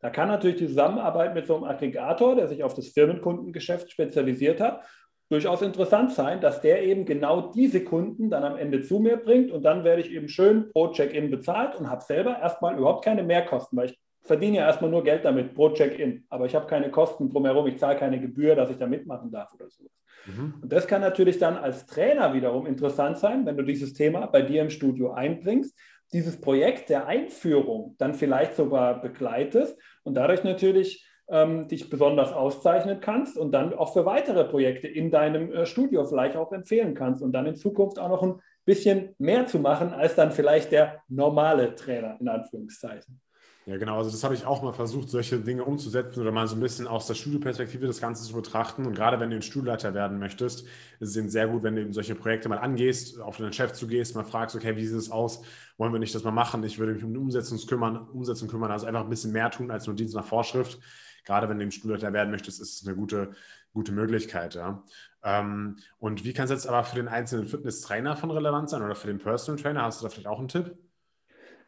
Da 0.01 0.11
kann 0.11 0.29
natürlich 0.29 0.57
die 0.57 0.69
Zusammenarbeit 0.69 1.35
mit 1.35 1.47
so 1.47 1.57
einem 1.57 1.65
Aggregator, 1.65 2.35
der 2.35 2.49
sich 2.49 2.63
auf 2.63 2.75
das 2.75 2.89
Firmenkundengeschäft 2.89 3.91
spezialisiert 3.91 4.61
hat, 4.61 4.83
durchaus 5.31 5.63
interessant 5.63 6.13
sein, 6.13 6.41
dass 6.41 6.61
der 6.61 6.83
eben 6.83 7.05
genau 7.05 7.53
diese 7.53 7.83
Kunden 7.85 8.31
dann 8.31 8.45
am 8.45 8.57
Ende 8.57 8.83
zu 8.83 8.99
mir 9.01 9.17
bringt 9.17 9.51
und 9.51 9.63
dann 9.63 9.85
werde 9.85 10.03
ich 10.03 10.11
eben 10.11 10.29
schön 10.29 10.71
pro 10.71 10.89
Check-in 10.93 11.31
bezahlt 11.31 11.75
und 11.77 11.91
habe 11.91 12.03
selber 12.03 12.39
erstmal 12.39 12.77
überhaupt 12.77 13.05
keine 13.05 13.23
Mehrkosten, 13.23 13.79
weil 13.79 13.91
ich 13.91 13.99
verdiene 14.25 14.59
ja 14.59 14.67
erstmal 14.67 14.91
nur 14.91 15.05
Geld 15.05 15.25
damit 15.25 15.55
pro 15.55 15.71
Check-in, 15.71 16.25
aber 16.29 16.47
ich 16.47 16.55
habe 16.55 16.67
keine 16.67 16.91
Kosten 16.91 17.29
drumherum, 17.29 17.67
ich 17.67 17.79
zahle 17.79 17.97
keine 17.97 18.21
Gebühr, 18.21 18.55
dass 18.55 18.71
ich 18.71 18.79
da 18.79 18.87
mitmachen 18.87 19.31
darf 19.31 19.53
oder 19.55 19.69
so. 19.69 19.85
Mhm. 20.27 20.55
Und 20.63 20.73
das 20.73 20.87
kann 20.87 21.03
natürlich 21.03 21.39
dann 21.39 21.57
als 21.57 21.87
Trainer 21.87 22.33
wiederum 22.33 22.67
interessant 22.67 23.19
sein, 23.19 23.45
wenn 23.45 23.57
du 23.57 23.63
dieses 23.63 23.93
Thema 23.93 24.27
bei 24.27 24.43
dir 24.43 24.63
im 24.63 24.71
Studio 24.71 25.13
einbringst, 25.13 25.79
dieses 26.13 26.41
Projekt 26.41 26.89
der 26.89 27.07
Einführung 27.07 27.97
dann 27.99 28.15
vielleicht 28.15 28.55
sogar 28.57 29.01
begleitest 29.01 29.79
und 30.05 30.15
dadurch 30.15 30.45
natürlich 30.45 31.07
ähm, 31.29 31.69
dich 31.69 31.89
besonders 31.89 32.33
auszeichnen 32.33 33.01
kannst 33.01 33.37
und 33.37 33.53
dann 33.53 33.75
auch 33.75 33.93
für 33.93 34.05
weitere 34.05 34.45
Projekte 34.45 34.89
in 34.89 35.11
deinem 35.11 35.53
äh, 35.53 35.67
Studio 35.67 36.05
vielleicht 36.05 36.37
auch 36.37 36.53
empfehlen 36.53 36.95
kannst 36.95 37.23
und 37.23 37.33
dann 37.33 37.47
in 37.47 37.57
Zukunft 37.57 37.99
auch 37.99 38.09
noch 38.09 38.23
ein 38.23 38.41
bisschen 38.65 39.15
mehr 39.19 39.47
zu 39.47 39.59
machen 39.59 39.93
als 39.93 40.15
dann 40.15 40.33
vielleicht 40.33 40.73
der 40.73 41.03
normale 41.09 41.75
Trainer 41.75 42.17
in 42.21 42.29
Anführungszeichen. 42.29 43.21
Ja, 43.67 43.79
genau. 43.79 43.97
Also 43.97 44.11
das 44.11 44.23
habe 44.23 44.35
ich 44.35 44.45
auch 44.45 44.63
mal 44.63 44.75
versucht, 44.75 45.09
solche 45.09 45.41
Dinge 45.41 45.65
umzusetzen 45.65 46.21
oder 46.21 46.31
mal 46.33 46.47
so 46.47 46.55
ein 46.55 46.61
bisschen 46.61 46.87
aus 46.87 47.07
der 47.07 47.15
Studioperspektive 47.15 47.87
das 47.87 47.99
Ganze 47.99 48.23
zu 48.23 48.35
betrachten. 48.35 48.85
Und 48.85 48.95
gerade 48.95 49.19
wenn 49.19 49.31
du 49.31 49.37
ein 49.37 49.43
Studioleiter 49.43 49.95
werden 49.95 50.19
möchtest, 50.19 50.67
ist 51.01 51.09
es 51.09 51.17
eben 51.17 51.31
sehr 51.31 51.49
gut, 51.49 51.63
wenn 51.63 51.75
du 51.75 51.81
eben 51.81 51.95
solche 51.95 52.15
Projekte 52.15 52.51
mal 52.51 52.59
angehst, 52.59 53.19
auf 53.21 53.39
deinen 53.39 53.55
Chef 53.55 53.73
zugehst, 53.73 54.15
mal 54.17 54.25
fragst, 54.25 54.55
okay, 54.55 54.77
wie 54.77 54.87
sieht 54.87 54.99
es 54.99 55.11
aus? 55.11 55.43
Wollen 55.79 55.93
wir 55.95 55.99
nicht 55.99 56.15
das 56.15 56.25
mal 56.25 56.31
machen? 56.31 56.63
Ich 56.63 56.79
würde 56.79 56.93
mich 56.93 57.05
um 57.05 57.15
die 57.15 57.19
Umsetzung 57.19 57.59
kümmern, 57.67 57.97
Umsetzung 57.97 58.49
kümmern, 58.49 58.71
also 58.71 58.87
einfach 58.87 59.05
ein 59.05 59.09
bisschen 59.09 59.33
mehr 59.33 59.51
tun 59.51 59.71
als 59.71 59.87
nur 59.87 59.97
Dienst 59.97 60.15
nach 60.15 60.27
Vorschrift 60.27 60.79
gerade 61.25 61.49
wenn 61.49 61.59
du 61.59 61.71
Studenter 61.71 62.13
werden 62.13 62.31
möchtest, 62.31 62.61
ist 62.61 62.81
es 62.81 62.87
eine 62.87 62.97
gute, 62.97 63.33
gute 63.73 63.93
Möglichkeit. 63.93 64.55
Ja. 64.55 64.85
Ähm, 65.23 65.79
und 65.99 66.25
wie 66.25 66.33
kann 66.33 66.45
es 66.45 66.51
jetzt 66.51 66.67
aber 66.67 66.85
für 66.85 66.97
den 66.97 67.09
einzelnen 67.09 67.49
Fitnesstrainer 67.49 68.17
von 68.17 68.31
relevant 68.31 68.71
sein 68.71 68.83
oder 68.83 68.95
für 68.95 69.09
den 69.09 69.19
Personal 69.19 69.61
Trainer? 69.61 69.83
Hast 69.83 70.01
du 70.01 70.05
da 70.05 70.11
vielleicht 70.11 70.29
auch 70.29 70.39
einen 70.39 70.49
Tipp? 70.49 70.77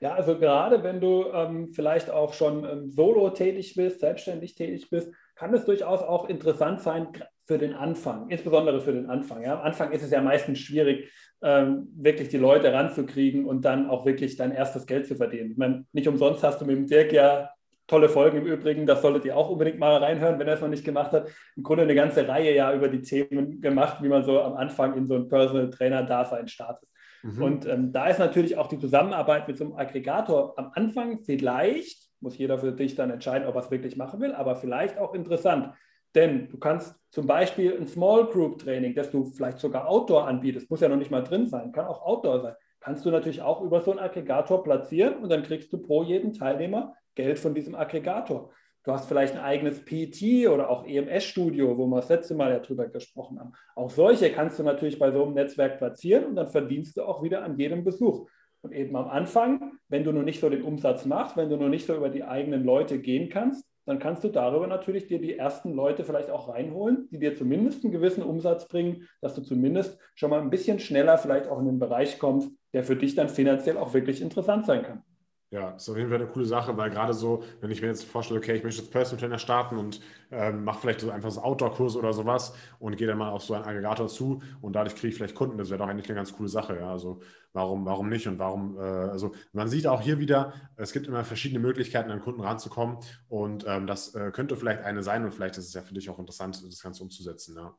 Ja, 0.00 0.14
also 0.14 0.38
gerade 0.38 0.82
wenn 0.82 1.00
du 1.00 1.24
ähm, 1.32 1.72
vielleicht 1.72 2.10
auch 2.10 2.34
schon 2.34 2.64
ähm, 2.64 2.90
solo 2.90 3.30
tätig 3.30 3.74
bist, 3.74 4.00
selbstständig 4.00 4.54
tätig 4.54 4.90
bist, 4.90 5.10
kann 5.34 5.54
es 5.54 5.64
durchaus 5.64 6.00
auch 6.02 6.28
interessant 6.28 6.80
sein 6.80 7.08
für 7.46 7.58
den 7.58 7.74
Anfang, 7.74 8.28
insbesondere 8.28 8.80
für 8.80 8.92
den 8.92 9.06
Anfang. 9.06 9.42
Ja. 9.42 9.54
Am 9.54 9.62
Anfang 9.62 9.92
ist 9.92 10.02
es 10.02 10.10
ja 10.10 10.20
meistens 10.20 10.58
schwierig, 10.58 11.10
ähm, 11.42 11.88
wirklich 11.94 12.28
die 12.28 12.38
Leute 12.38 12.72
ranzukriegen 12.72 13.44
und 13.44 13.64
dann 13.64 13.88
auch 13.88 14.04
wirklich 14.04 14.36
dein 14.36 14.52
erstes 14.52 14.86
Geld 14.86 15.06
zu 15.06 15.14
verdienen. 15.14 15.52
Ich 15.52 15.56
meine, 15.56 15.86
nicht 15.92 16.08
umsonst 16.08 16.42
hast 16.42 16.60
du 16.60 16.66
mit 16.66 16.76
dem 16.76 16.86
Dirk 16.86 17.12
ja 17.12 17.50
Tolle 17.86 18.08
Folgen 18.08 18.38
im 18.38 18.46
Übrigen, 18.46 18.84
das 18.84 19.00
solltet 19.00 19.26
ihr 19.26 19.36
auch 19.36 19.48
unbedingt 19.48 19.78
mal 19.78 19.96
reinhören, 19.96 20.40
wenn 20.40 20.48
er 20.48 20.54
es 20.54 20.60
noch 20.60 20.68
nicht 20.68 20.84
gemacht 20.84 21.12
hat. 21.12 21.28
Im 21.54 21.62
Grunde 21.62 21.84
eine 21.84 21.94
ganze 21.94 22.26
Reihe 22.26 22.52
ja 22.52 22.74
über 22.74 22.88
die 22.88 23.00
Themen 23.00 23.60
gemacht, 23.60 24.02
wie 24.02 24.08
man 24.08 24.24
so 24.24 24.40
am 24.40 24.54
Anfang 24.54 24.96
in 24.96 25.06
so 25.06 25.14
ein 25.14 25.28
Personal 25.28 25.70
Trainer 25.70 26.02
Dasein 26.02 26.48
startet. 26.48 26.88
Mhm. 27.26 27.42
Und 27.42 27.66
ähm, 27.66 27.92
da 27.92 28.06
ist 28.06 28.18
natürlich 28.18 28.56
auch 28.56 28.68
die 28.68 28.78
Zusammenarbeit 28.78 29.48
mit 29.48 29.58
so 29.58 29.64
einem 29.64 29.74
Aggregator 29.74 30.54
am 30.56 30.70
Anfang 30.74 31.20
vielleicht, 31.24 32.08
muss 32.20 32.38
jeder 32.38 32.58
für 32.58 32.72
dich 32.72 32.94
dann 32.94 33.10
entscheiden, 33.10 33.48
ob 33.48 33.56
er 33.56 33.62
es 33.62 33.70
wirklich 33.70 33.96
machen 33.96 34.20
will, 34.20 34.32
aber 34.32 34.56
vielleicht 34.56 34.98
auch 34.98 35.14
interessant. 35.14 35.70
Denn 36.14 36.48
du 36.48 36.56
kannst 36.58 36.94
zum 37.10 37.26
Beispiel 37.26 37.76
ein 37.76 37.86
Small 37.86 38.26
Group 38.26 38.58
Training, 38.58 38.94
das 38.94 39.10
du 39.10 39.24
vielleicht 39.24 39.58
sogar 39.58 39.88
Outdoor 39.88 40.26
anbietest, 40.26 40.70
muss 40.70 40.80
ja 40.80 40.88
noch 40.88 40.96
nicht 40.96 41.10
mal 41.10 41.22
drin 41.22 41.46
sein, 41.46 41.72
kann 41.72 41.86
auch 41.86 42.02
Outdoor 42.02 42.40
sein, 42.40 42.54
kannst 42.80 43.04
du 43.04 43.10
natürlich 43.10 43.42
auch 43.42 43.60
über 43.60 43.80
so 43.80 43.90
einen 43.90 44.00
Aggregator 44.00 44.62
platzieren 44.62 45.16
und 45.16 45.28
dann 45.28 45.42
kriegst 45.42 45.72
du 45.72 45.78
pro 45.78 46.04
jeden 46.04 46.32
Teilnehmer 46.32 46.94
Geld 47.16 47.38
von 47.38 47.54
diesem 47.54 47.74
Aggregator. 47.74 48.50
Du 48.86 48.92
hast 48.92 49.08
vielleicht 49.08 49.34
ein 49.34 49.42
eigenes 49.42 49.84
PT 49.84 50.46
oder 50.48 50.70
auch 50.70 50.86
EMS-Studio, 50.86 51.76
wo 51.76 51.88
wir 51.88 51.96
das 51.96 52.08
letzte 52.08 52.36
Mal 52.36 52.52
ja 52.52 52.60
drüber 52.60 52.86
gesprochen 52.86 53.40
haben. 53.40 53.52
Auch 53.74 53.90
solche 53.90 54.30
kannst 54.30 54.60
du 54.60 54.62
natürlich 54.62 55.00
bei 55.00 55.10
so 55.10 55.24
einem 55.24 55.34
Netzwerk 55.34 55.78
platzieren 55.78 56.24
und 56.24 56.36
dann 56.36 56.46
verdienst 56.46 56.96
du 56.96 57.02
auch 57.02 57.20
wieder 57.20 57.42
an 57.42 57.58
jedem 57.58 57.82
Besuch. 57.82 58.28
Und 58.62 58.72
eben 58.72 58.94
am 58.94 59.08
Anfang, 59.08 59.72
wenn 59.88 60.04
du 60.04 60.12
noch 60.12 60.22
nicht 60.22 60.38
so 60.38 60.48
den 60.48 60.62
Umsatz 60.62 61.04
machst, 61.04 61.36
wenn 61.36 61.50
du 61.50 61.56
noch 61.56 61.68
nicht 61.68 61.84
so 61.84 61.96
über 61.96 62.10
die 62.10 62.22
eigenen 62.22 62.62
Leute 62.62 63.00
gehen 63.00 63.28
kannst, 63.28 63.66
dann 63.86 63.98
kannst 63.98 64.22
du 64.22 64.28
darüber 64.28 64.68
natürlich 64.68 65.08
dir 65.08 65.20
die 65.20 65.36
ersten 65.36 65.72
Leute 65.72 66.04
vielleicht 66.04 66.30
auch 66.30 66.48
reinholen, 66.48 67.08
die 67.10 67.18
dir 67.18 67.34
zumindest 67.34 67.82
einen 67.82 67.92
gewissen 67.92 68.22
Umsatz 68.22 68.68
bringen, 68.68 69.08
dass 69.20 69.34
du 69.34 69.42
zumindest 69.42 69.98
schon 70.14 70.30
mal 70.30 70.40
ein 70.40 70.50
bisschen 70.50 70.78
schneller 70.78 71.18
vielleicht 71.18 71.48
auch 71.48 71.58
in 71.58 71.66
den 71.66 71.80
Bereich 71.80 72.20
kommst, 72.20 72.52
der 72.72 72.84
für 72.84 72.94
dich 72.94 73.16
dann 73.16 73.30
finanziell 73.30 73.78
auch 73.78 73.94
wirklich 73.94 74.22
interessant 74.22 74.64
sein 74.64 74.84
kann. 74.84 75.02
Ja, 75.50 75.70
ist 75.70 75.88
auf 75.88 75.96
jeden 75.96 76.10
Fall 76.10 76.20
eine 76.20 76.26
coole 76.26 76.44
Sache, 76.44 76.76
weil 76.76 76.90
gerade 76.90 77.14
so, 77.14 77.44
wenn 77.60 77.70
ich 77.70 77.80
mir 77.80 77.86
jetzt 77.86 78.02
vorstelle, 78.02 78.40
okay, 78.40 78.56
ich 78.56 78.64
möchte 78.64 78.82
jetzt 78.82 78.90
Personal 78.90 79.20
Trainer 79.20 79.38
starten 79.38 79.76
und 79.76 80.00
ähm, 80.32 80.64
mache 80.64 80.80
vielleicht 80.80 81.00
so 81.00 81.10
einfach 81.10 81.30
so 81.30 81.40
Outdoor-Kurs 81.40 81.94
oder 81.94 82.12
sowas 82.12 82.52
und 82.80 82.96
gehe 82.96 83.06
dann 83.06 83.18
mal 83.18 83.30
auf 83.30 83.44
so 83.44 83.54
einen 83.54 83.64
Aggregator 83.64 84.08
zu 84.08 84.42
und 84.60 84.72
dadurch 84.72 84.96
kriege 84.96 85.08
ich 85.08 85.14
vielleicht 85.14 85.36
Kunden, 85.36 85.56
das 85.56 85.70
wäre 85.70 85.78
doch 85.78 85.86
eigentlich 85.86 86.08
eine 86.08 86.16
ganz 86.16 86.32
coole 86.32 86.48
Sache. 86.48 86.76
Ja, 86.80 86.90
also 86.90 87.20
warum, 87.52 87.86
warum 87.86 88.08
nicht 88.08 88.26
und 88.26 88.40
warum, 88.40 88.76
äh, 88.76 88.80
also 88.80 89.34
man 89.52 89.68
sieht 89.68 89.86
auch 89.86 90.00
hier 90.00 90.18
wieder, 90.18 90.52
es 90.74 90.92
gibt 90.92 91.06
immer 91.06 91.24
verschiedene 91.24 91.60
Möglichkeiten, 91.60 92.10
an 92.10 92.20
Kunden 92.20 92.40
ranzukommen 92.40 92.98
und 93.28 93.64
ähm, 93.68 93.86
das 93.86 94.16
äh, 94.16 94.32
könnte 94.32 94.56
vielleicht 94.56 94.82
eine 94.82 95.04
sein 95.04 95.24
und 95.24 95.32
vielleicht 95.32 95.58
ist 95.58 95.68
es 95.68 95.74
ja 95.74 95.82
für 95.82 95.94
dich 95.94 96.10
auch 96.10 96.18
interessant, 96.18 96.60
das 96.66 96.82
Ganze 96.82 97.04
umzusetzen. 97.04 97.54
Ja. 97.56 97.72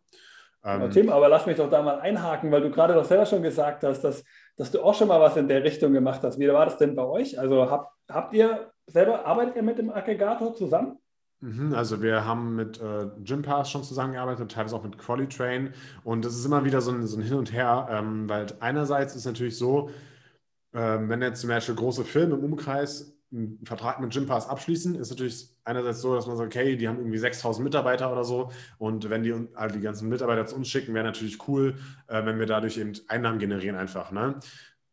Ähm, 0.63 0.89
Tim, 0.89 1.09
aber 1.09 1.27
lass 1.27 1.45
mich 1.45 1.57
doch 1.57 1.69
da 1.69 1.81
mal 1.81 1.99
einhaken, 1.99 2.49
weil 2.49 2.61
du 2.61 2.71
gerade 2.71 2.93
doch 2.93 3.05
selber 3.05 3.25
schon 3.25 3.43
gesagt 3.43 3.83
hast, 3.83 4.01
dass, 4.01 4.23
dass 4.57 4.71
du 4.71 4.81
auch 4.81 4.95
schon 4.95 5.07
mal 5.07 5.21
was 5.21 5.37
in 5.37 5.47
der 5.47 5.63
Richtung 5.63 5.93
gemacht 5.93 6.21
hast. 6.23 6.39
Wie 6.39 6.47
war 6.49 6.65
das 6.65 6.77
denn 6.77 6.95
bei 6.95 7.05
euch? 7.05 7.39
Also 7.39 7.69
habt, 7.69 7.93
habt 8.09 8.33
ihr 8.33 8.71
selber, 8.87 9.25
arbeitet 9.25 9.55
ihr 9.55 9.63
mit 9.63 9.77
dem 9.77 9.91
Aggregator 9.91 10.55
zusammen? 10.55 10.97
Mhm, 11.39 11.75
also 11.75 12.01
wir 12.01 12.25
haben 12.25 12.55
mit 12.55 12.81
äh, 12.81 13.07
Gympass 13.23 13.69
schon 13.69 13.83
zusammengearbeitet, 13.83 14.51
teilweise 14.51 14.75
auch 14.75 14.83
mit 14.83 14.97
Qualitrain 14.97 15.73
und 16.03 16.25
das 16.25 16.35
ist 16.35 16.45
immer 16.45 16.65
wieder 16.65 16.81
so 16.81 16.91
ein, 16.91 17.05
so 17.05 17.17
ein 17.17 17.23
Hin 17.23 17.37
und 17.37 17.53
Her, 17.53 17.87
ähm, 17.91 18.27
weil 18.27 18.47
einerseits 18.59 19.15
ist 19.15 19.25
natürlich 19.25 19.55
so, 19.55 19.91
ähm, 20.73 21.09
wenn 21.09 21.21
jetzt 21.21 21.41
zum 21.41 21.49
Beispiel 21.49 21.75
große 21.75 22.05
Filme 22.05 22.35
im 22.35 22.43
Umkreis 22.43 23.16
einen 23.31 23.59
Vertrag 23.65 23.99
mit 23.99 24.11
Gympass 24.11 24.47
abschließen, 24.47 24.95
ist 24.95 25.09
natürlich 25.09 25.49
einerseits 25.65 26.01
so, 26.01 26.15
dass 26.15 26.27
man 26.27 26.37
sagt, 26.37 26.55
okay, 26.55 26.77
die 26.77 26.87
haben 26.87 26.97
irgendwie 26.97 27.17
6000 27.17 27.63
Mitarbeiter 27.63 28.11
oder 28.11 28.23
so 28.23 28.51
und 28.77 29.09
wenn 29.09 29.23
die 29.23 29.33
also 29.53 29.75
die 29.75 29.81
ganzen 29.81 30.07
Mitarbeiter 30.07 30.45
zu 30.45 30.55
uns 30.55 30.69
schicken, 30.69 30.93
wäre 30.93 31.05
natürlich 31.05 31.47
cool, 31.47 31.75
äh, 32.07 32.25
wenn 32.25 32.39
wir 32.39 32.45
dadurch 32.45 32.77
eben 32.77 32.93
Einnahmen 33.07 33.39
generieren 33.39 33.75
einfach. 33.75 34.11
Ne? 34.11 34.39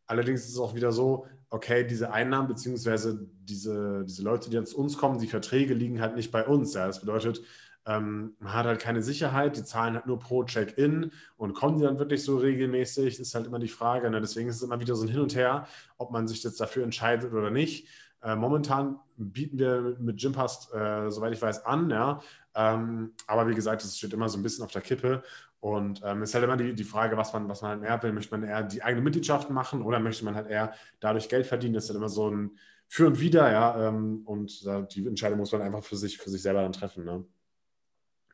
Allerdings 0.07 0.43
ist 0.45 0.50
es 0.50 0.59
auch 0.59 0.75
wieder 0.75 0.91
so, 0.93 1.26
okay, 1.50 1.87
diese 1.87 2.12
Einnahmen 2.12 2.49
beziehungsweise 2.49 3.29
diese, 3.45 4.05
diese 4.05 4.23
Leute, 4.23 4.50
die 4.50 4.62
zu 4.64 4.79
uns 4.79 4.99
kommen, 4.99 5.21
die 5.21 5.29
Verträge 5.29 5.73
liegen 5.73 6.00
halt 6.00 6.17
nicht 6.17 6.33
bei 6.33 6.45
uns. 6.45 6.75
Ja? 6.75 6.88
Das 6.88 7.00
bedeutet, 7.00 7.41
ähm, 7.87 8.35
man 8.41 8.55
hat 8.55 8.67
halt 8.67 8.81
keine 8.81 9.03
Sicherheit, 9.03 9.57
die 9.57 9.64
zahlen 9.64 9.95
halt 9.95 10.07
nur 10.07 10.19
pro 10.19 10.45
Check-in 10.45 11.12
und 11.37 11.55
kommen 11.55 11.79
die 11.79 11.85
dann 11.85 11.99
wirklich 11.99 12.25
so 12.25 12.38
regelmäßig, 12.38 13.21
ist 13.21 13.35
halt 13.35 13.47
immer 13.47 13.59
die 13.59 13.69
Frage. 13.69 14.11
Ne? 14.11 14.21
Deswegen 14.21 14.49
ist 14.49 14.57
es 14.57 14.62
immer 14.62 14.81
wieder 14.81 14.97
so 14.97 15.05
ein 15.05 15.11
Hin 15.11 15.21
und 15.21 15.35
Her, 15.35 15.69
ob 15.99 16.11
man 16.11 16.26
sich 16.26 16.43
jetzt 16.43 16.61
dafür 16.61 16.83
entscheidet 16.83 17.33
oder 17.33 17.50
nicht. 17.50 17.88
Äh, 18.25 18.37
momentan 18.37 18.99
bieten 19.16 19.59
wir 19.59 19.97
mit 20.00 20.19
Gympass, 20.19 20.73
äh, 20.73 21.11
soweit 21.11 21.35
ich 21.35 21.43
weiß, 21.43 21.66
an, 21.66 21.90
ja. 21.90 22.21
Ähm, 22.54 23.12
aber 23.26 23.47
wie 23.49 23.54
gesagt, 23.54 23.85
es 23.85 23.99
steht 23.99 24.12
immer 24.14 24.28
so 24.28 24.38
ein 24.38 24.43
bisschen 24.43 24.64
auf 24.64 24.73
der 24.73 24.83
Kippe. 24.83 25.23
Und 25.61 26.00
ähm, 26.04 26.23
es 26.23 26.31
ist 26.31 26.35
halt 26.35 26.45
immer 26.45 26.57
die, 26.57 26.75
die 26.75 26.85
Frage, 26.85 27.16
was 27.16 27.33
man, 27.33 27.49
was 27.49 27.62
man 27.62 27.71
halt 27.73 27.81
mehr 27.81 28.02
will. 28.02 28.12
Möchte 28.12 28.37
man 28.37 28.49
eher 28.49 28.62
die 28.62 28.83
eigene 28.83 29.02
Mitgliedschaft 29.02 29.50
machen 29.50 29.83
oder 29.83 29.99
möchte 30.00 30.25
man 30.25 30.35
halt 30.35 30.49
eher 30.49 30.73
dadurch 31.00 31.28
Geld 31.28 31.47
verdienen? 31.47 31.75
Das 31.75 31.85
ist 31.85 31.90
halt 31.90 31.99
immer 31.99 32.09
so 32.09 32.31
ein 32.31 32.59
Für 32.87 33.07
und 33.07 33.21
Wider, 33.21 33.50
ja. 33.50 33.88
Ähm, 33.88 34.23
und 34.25 34.64
äh, 34.66 34.83
die 34.90 35.07
Entscheidung 35.07 35.38
muss 35.38 35.52
man 35.52 35.62
einfach 35.62 35.83
für 35.83 35.97
sich, 35.97 36.19
für 36.19 36.31
sich 36.31 36.43
selber 36.43 36.62
dann 36.62 36.73
treffen. 36.73 37.04
Ne? 37.04 37.25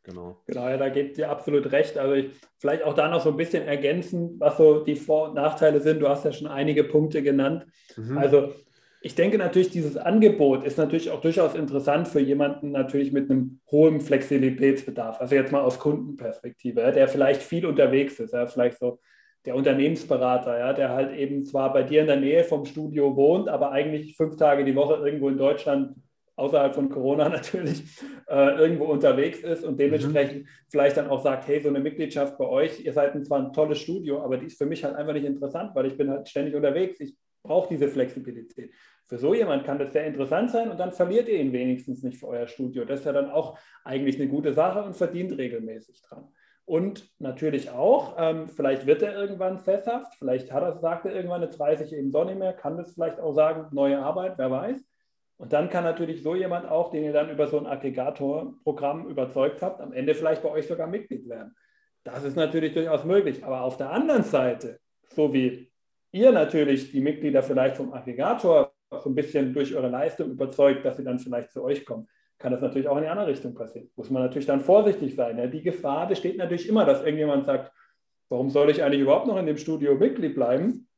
Genau. 0.02 0.42
Genau, 0.46 0.68
ja, 0.68 0.76
da 0.76 0.88
gebt 0.88 1.18
ihr 1.18 1.30
absolut 1.30 1.70
recht. 1.72 1.98
Also 1.98 2.14
ich, 2.14 2.30
vielleicht 2.58 2.82
auch 2.84 2.94
da 2.94 3.08
noch 3.08 3.22
so 3.22 3.30
ein 3.30 3.36
bisschen 3.36 3.64
ergänzen, 3.64 4.38
was 4.38 4.56
so 4.56 4.82
die 4.84 4.96
Vor- 4.96 5.28
und 5.28 5.34
Nachteile 5.34 5.80
sind. 5.80 6.00
Du 6.00 6.08
hast 6.08 6.24
ja 6.24 6.32
schon 6.32 6.48
einige 6.48 6.84
Punkte 6.84 7.22
genannt. 7.22 7.66
Mhm. 7.96 8.18
Also 8.18 8.54
ich 9.02 9.14
denke 9.14 9.38
natürlich, 9.38 9.70
dieses 9.70 9.96
Angebot 9.96 10.64
ist 10.64 10.76
natürlich 10.76 11.10
auch 11.10 11.22
durchaus 11.22 11.54
interessant 11.54 12.06
für 12.06 12.20
jemanden 12.20 12.70
natürlich 12.70 13.12
mit 13.12 13.30
einem 13.30 13.60
hohen 13.70 14.00
Flexibilitätsbedarf. 14.00 15.20
Also 15.20 15.34
jetzt 15.34 15.52
mal 15.52 15.62
aus 15.62 15.78
Kundenperspektive, 15.78 16.92
der 16.92 17.08
vielleicht 17.08 17.42
viel 17.42 17.64
unterwegs 17.64 18.20
ist, 18.20 18.34
ja, 18.34 18.46
vielleicht 18.46 18.78
so 18.78 19.00
der 19.46 19.54
Unternehmensberater, 19.56 20.58
ja, 20.58 20.72
der 20.74 20.90
halt 20.90 21.16
eben 21.16 21.46
zwar 21.46 21.72
bei 21.72 21.82
dir 21.82 22.02
in 22.02 22.08
der 22.08 22.20
Nähe 22.20 22.44
vom 22.44 22.66
Studio 22.66 23.16
wohnt, 23.16 23.48
aber 23.48 23.72
eigentlich 23.72 24.16
fünf 24.18 24.36
Tage 24.36 24.64
die 24.64 24.76
Woche 24.76 25.02
irgendwo 25.02 25.30
in 25.30 25.38
Deutschland, 25.38 25.94
außerhalb 26.36 26.74
von 26.74 26.90
Corona 26.90 27.28
natürlich, 27.30 27.82
äh, 28.28 28.58
irgendwo 28.58 28.84
unterwegs 28.84 29.38
ist 29.40 29.64
und 29.64 29.80
dementsprechend 29.80 30.42
mhm. 30.42 30.48
vielleicht 30.68 30.98
dann 30.98 31.08
auch 31.08 31.22
sagt, 31.22 31.48
hey, 31.48 31.58
so 31.58 31.70
eine 31.70 31.80
Mitgliedschaft 31.80 32.36
bei 32.36 32.46
euch, 32.46 32.84
ihr 32.84 32.92
seid 32.92 33.12
zwar 33.24 33.38
ein 33.38 33.54
tolles 33.54 33.78
Studio, 33.78 34.22
aber 34.22 34.36
die 34.36 34.46
ist 34.46 34.58
für 34.58 34.66
mich 34.66 34.84
halt 34.84 34.94
einfach 34.94 35.14
nicht 35.14 35.24
interessant, 35.24 35.74
weil 35.74 35.86
ich 35.86 35.96
bin 35.96 36.10
halt 36.10 36.28
ständig 36.28 36.54
unterwegs. 36.54 37.00
Ich 37.00 37.14
braucht 37.42 37.70
diese 37.70 37.88
Flexibilität. 37.88 38.72
Für 39.06 39.18
so 39.18 39.34
jemand 39.34 39.64
kann 39.64 39.78
das 39.78 39.92
sehr 39.92 40.06
interessant 40.06 40.50
sein 40.50 40.70
und 40.70 40.78
dann 40.78 40.92
verliert 40.92 41.28
ihr 41.28 41.40
ihn 41.40 41.52
wenigstens 41.52 42.02
nicht 42.02 42.18
für 42.18 42.28
euer 42.28 42.46
Studio. 42.46 42.84
Das 42.84 43.00
ist 43.00 43.06
ja 43.06 43.12
dann 43.12 43.30
auch 43.30 43.58
eigentlich 43.84 44.16
eine 44.16 44.28
gute 44.28 44.52
Sache 44.52 44.82
und 44.82 44.96
verdient 44.96 45.36
regelmäßig 45.36 46.02
dran. 46.02 46.28
Und 46.64 47.10
natürlich 47.18 47.70
auch, 47.70 48.14
ähm, 48.18 48.48
vielleicht 48.48 48.86
wird 48.86 49.02
er 49.02 49.14
irgendwann 49.14 49.58
sesshaft, 49.58 50.14
vielleicht 50.16 50.52
hat 50.52 50.62
er, 50.62 50.78
sagt 50.78 51.06
er 51.06 51.12
irgendwann, 51.12 51.42
jetzt 51.42 51.58
weiß 51.58 51.80
ich 51.80 51.92
eben 51.92 52.10
nicht 52.10 52.38
mehr, 52.38 52.52
kann 52.52 52.76
das 52.76 52.94
vielleicht 52.94 53.18
auch 53.18 53.32
sagen, 53.32 53.66
neue 53.74 53.98
Arbeit, 53.98 54.34
wer 54.36 54.52
weiß. 54.52 54.76
Und 55.36 55.52
dann 55.52 55.70
kann 55.70 55.84
natürlich 55.84 56.22
so 56.22 56.36
jemand 56.36 56.68
auch, 56.68 56.90
den 56.90 57.02
ihr 57.02 57.12
dann 57.12 57.30
über 57.30 57.48
so 57.48 57.58
ein 57.58 57.66
Aggregatorprogramm 57.66 59.08
überzeugt 59.08 59.62
habt, 59.62 59.80
am 59.80 59.92
Ende 59.92 60.14
vielleicht 60.14 60.42
bei 60.42 60.50
euch 60.50 60.68
sogar 60.68 60.86
Mitglied 60.86 61.28
werden. 61.28 61.56
Das 62.04 62.24
ist 62.24 62.36
natürlich 62.36 62.74
durchaus 62.74 63.04
möglich. 63.04 63.42
Aber 63.42 63.62
auf 63.62 63.76
der 63.76 63.90
anderen 63.90 64.22
Seite, 64.22 64.78
so 65.14 65.32
wie 65.32 65.69
ihr 66.12 66.32
natürlich 66.32 66.92
die 66.92 67.00
Mitglieder 67.00 67.42
vielleicht 67.42 67.76
vom 67.76 67.92
Aggregator 67.92 68.72
so 68.90 69.08
ein 69.08 69.14
bisschen 69.14 69.52
durch 69.52 69.74
eure 69.74 69.88
Leistung 69.88 70.30
überzeugt, 70.30 70.84
dass 70.84 70.96
sie 70.96 71.04
dann 71.04 71.18
vielleicht 71.18 71.52
zu 71.52 71.62
euch 71.62 71.84
kommen, 71.84 72.08
kann 72.38 72.52
das 72.52 72.60
natürlich 72.60 72.88
auch 72.88 72.96
in 72.96 73.04
die 73.04 73.08
andere 73.08 73.28
Richtung 73.28 73.54
passieren. 73.54 73.90
Muss 73.96 74.10
man 74.10 74.22
natürlich 74.22 74.46
dann 74.46 74.60
vorsichtig 74.60 75.14
sein. 75.14 75.38
Ja? 75.38 75.46
Die 75.46 75.62
Gefahr 75.62 76.08
besteht 76.08 76.38
natürlich 76.38 76.68
immer, 76.68 76.84
dass 76.84 77.02
irgendjemand 77.02 77.44
sagt, 77.44 77.70
warum 78.28 78.50
soll 78.50 78.70
ich 78.70 78.82
eigentlich 78.82 79.02
überhaupt 79.02 79.26
noch 79.26 79.36
in 79.36 79.46
dem 79.46 79.58
Studio 79.58 79.94
Mitglied 79.94 80.34
bleiben? 80.34 80.88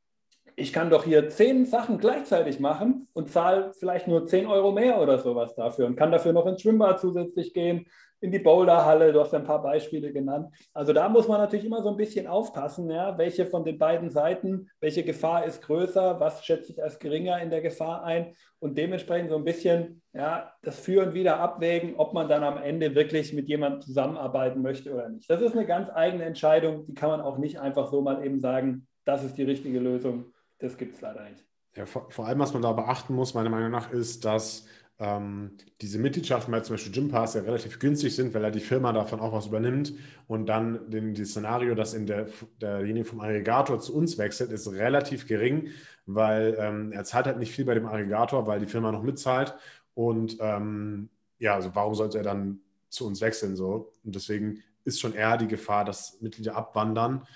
Ich 0.56 0.72
kann 0.72 0.90
doch 0.90 1.04
hier 1.04 1.28
zehn 1.28 1.64
Sachen 1.64 1.98
gleichzeitig 1.98 2.60
machen 2.60 3.08
und 3.12 3.30
zahle 3.30 3.72
vielleicht 3.74 4.06
nur 4.08 4.26
10 4.26 4.46
Euro 4.46 4.72
mehr 4.72 5.00
oder 5.00 5.18
sowas 5.18 5.54
dafür 5.54 5.86
und 5.86 5.96
kann 5.96 6.12
dafür 6.12 6.32
noch 6.32 6.46
ins 6.46 6.62
Schwimmbad 6.62 7.00
zusätzlich 7.00 7.54
gehen 7.54 7.86
in 8.22 8.30
die 8.30 8.38
Boulderhalle, 8.38 9.12
du 9.12 9.20
hast 9.20 9.34
ein 9.34 9.42
paar 9.42 9.60
Beispiele 9.60 10.12
genannt. 10.12 10.48
Also 10.72 10.92
da 10.92 11.08
muss 11.08 11.26
man 11.26 11.40
natürlich 11.40 11.66
immer 11.66 11.82
so 11.82 11.88
ein 11.88 11.96
bisschen 11.96 12.28
aufpassen, 12.28 12.88
ja, 12.88 13.18
welche 13.18 13.46
von 13.46 13.64
den 13.64 13.78
beiden 13.78 14.10
Seiten, 14.10 14.70
welche 14.80 15.02
Gefahr 15.02 15.44
ist 15.44 15.60
größer, 15.62 16.20
was 16.20 16.44
schätze 16.44 16.70
ich 16.70 16.82
als 16.82 17.00
geringer 17.00 17.42
in 17.42 17.50
der 17.50 17.60
Gefahr 17.60 18.04
ein 18.04 18.36
und 18.60 18.78
dementsprechend 18.78 19.30
so 19.30 19.36
ein 19.36 19.44
bisschen 19.44 20.02
ja, 20.12 20.52
das 20.62 20.78
Führen 20.78 21.14
wieder 21.14 21.40
abwägen, 21.40 21.96
ob 21.96 22.14
man 22.14 22.28
dann 22.28 22.44
am 22.44 22.62
Ende 22.62 22.94
wirklich 22.94 23.32
mit 23.32 23.48
jemandem 23.48 23.80
zusammenarbeiten 23.80 24.62
möchte 24.62 24.94
oder 24.94 25.08
nicht. 25.08 25.28
Das 25.28 25.42
ist 25.42 25.56
eine 25.56 25.66
ganz 25.66 25.90
eigene 25.92 26.24
Entscheidung, 26.24 26.86
die 26.86 26.94
kann 26.94 27.10
man 27.10 27.20
auch 27.20 27.38
nicht 27.38 27.58
einfach 27.58 27.90
so 27.90 28.02
mal 28.02 28.24
eben 28.24 28.38
sagen, 28.38 28.86
das 29.04 29.24
ist 29.24 29.36
die 29.36 29.42
richtige 29.42 29.80
Lösung. 29.80 30.26
Das 30.62 30.76
gibt 30.78 30.94
es 30.94 31.00
leider 31.00 31.28
nicht. 31.28 31.44
Ja, 31.74 31.86
vor, 31.86 32.10
vor 32.10 32.26
allem, 32.26 32.38
was 32.38 32.52
man 32.52 32.62
da 32.62 32.72
beachten 32.72 33.14
muss, 33.14 33.34
meiner 33.34 33.50
Meinung 33.50 33.70
nach, 33.70 33.90
ist, 33.90 34.24
dass 34.24 34.66
ähm, 34.98 35.56
diese 35.80 35.98
Mitgliedschaften 35.98 36.52
bei 36.52 36.60
zum 36.60 36.74
Beispiel 36.74 36.92
Gympass 36.92 37.34
ja 37.34 37.40
relativ 37.40 37.80
günstig 37.80 38.14
sind, 38.14 38.32
weil 38.32 38.42
ja 38.42 38.50
die 38.50 38.60
Firma 38.60 38.92
davon 38.92 39.18
auch 39.18 39.32
was 39.32 39.46
übernimmt 39.46 39.92
und 40.28 40.46
dann 40.46 40.88
den, 40.88 41.14
das 41.14 41.30
Szenario, 41.30 41.74
dass 41.74 41.94
in 41.94 42.06
der, 42.06 42.28
derjenige 42.60 43.04
vom 43.04 43.20
Aggregator 43.20 43.80
zu 43.80 43.94
uns 43.96 44.18
wechselt, 44.18 44.52
ist 44.52 44.70
relativ 44.70 45.26
gering, 45.26 45.70
weil 46.06 46.56
ähm, 46.60 46.92
er 46.92 47.02
zahlt 47.04 47.26
halt 47.26 47.38
nicht 47.38 47.52
viel 47.52 47.64
bei 47.64 47.74
dem 47.74 47.86
Aggregator, 47.86 48.46
weil 48.46 48.60
die 48.60 48.66
Firma 48.66 48.92
noch 48.92 49.02
mitzahlt 49.02 49.54
und 49.94 50.36
ähm, 50.40 51.08
ja, 51.38 51.54
also 51.54 51.74
warum 51.74 51.94
sollte 51.96 52.18
er 52.18 52.24
dann 52.24 52.60
zu 52.88 53.06
uns 53.06 53.20
wechseln 53.20 53.56
so? 53.56 53.92
Und 54.04 54.14
deswegen 54.14 54.62
ist 54.84 55.00
schon 55.00 55.14
eher 55.14 55.36
die 55.36 55.48
Gefahr, 55.48 55.84
dass 55.84 56.20
Mitglieder 56.20 56.54
abwandern. 56.54 57.26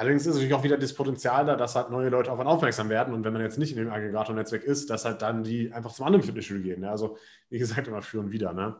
Allerdings 0.00 0.24
ist 0.24 0.32
natürlich 0.32 0.54
auch 0.54 0.64
wieder 0.64 0.78
das 0.78 0.94
Potenzial 0.94 1.44
da, 1.44 1.56
dass 1.56 1.76
halt 1.76 1.90
neue 1.90 2.08
Leute 2.08 2.32
auf 2.32 2.40
einen 2.40 2.48
aufmerksam 2.48 2.88
werden 2.88 3.12
und 3.12 3.22
wenn 3.22 3.34
man 3.34 3.42
jetzt 3.42 3.58
nicht 3.58 3.72
in 3.72 3.76
dem 3.76 3.90
Aggregator-Netzwerk 3.90 4.64
ist, 4.64 4.88
dass 4.88 5.04
halt 5.04 5.20
dann 5.20 5.42
die 5.42 5.70
einfach 5.74 5.92
zum 5.92 6.06
anderen 6.06 6.22
Fitnessstudio 6.22 6.62
gehen. 6.62 6.80
Ne? 6.80 6.90
Also 6.90 7.18
wie 7.50 7.58
gesagt, 7.58 7.86
immer 7.86 8.00
für 8.00 8.18
und 8.18 8.32
wieder. 8.32 8.54
Ne? 8.54 8.76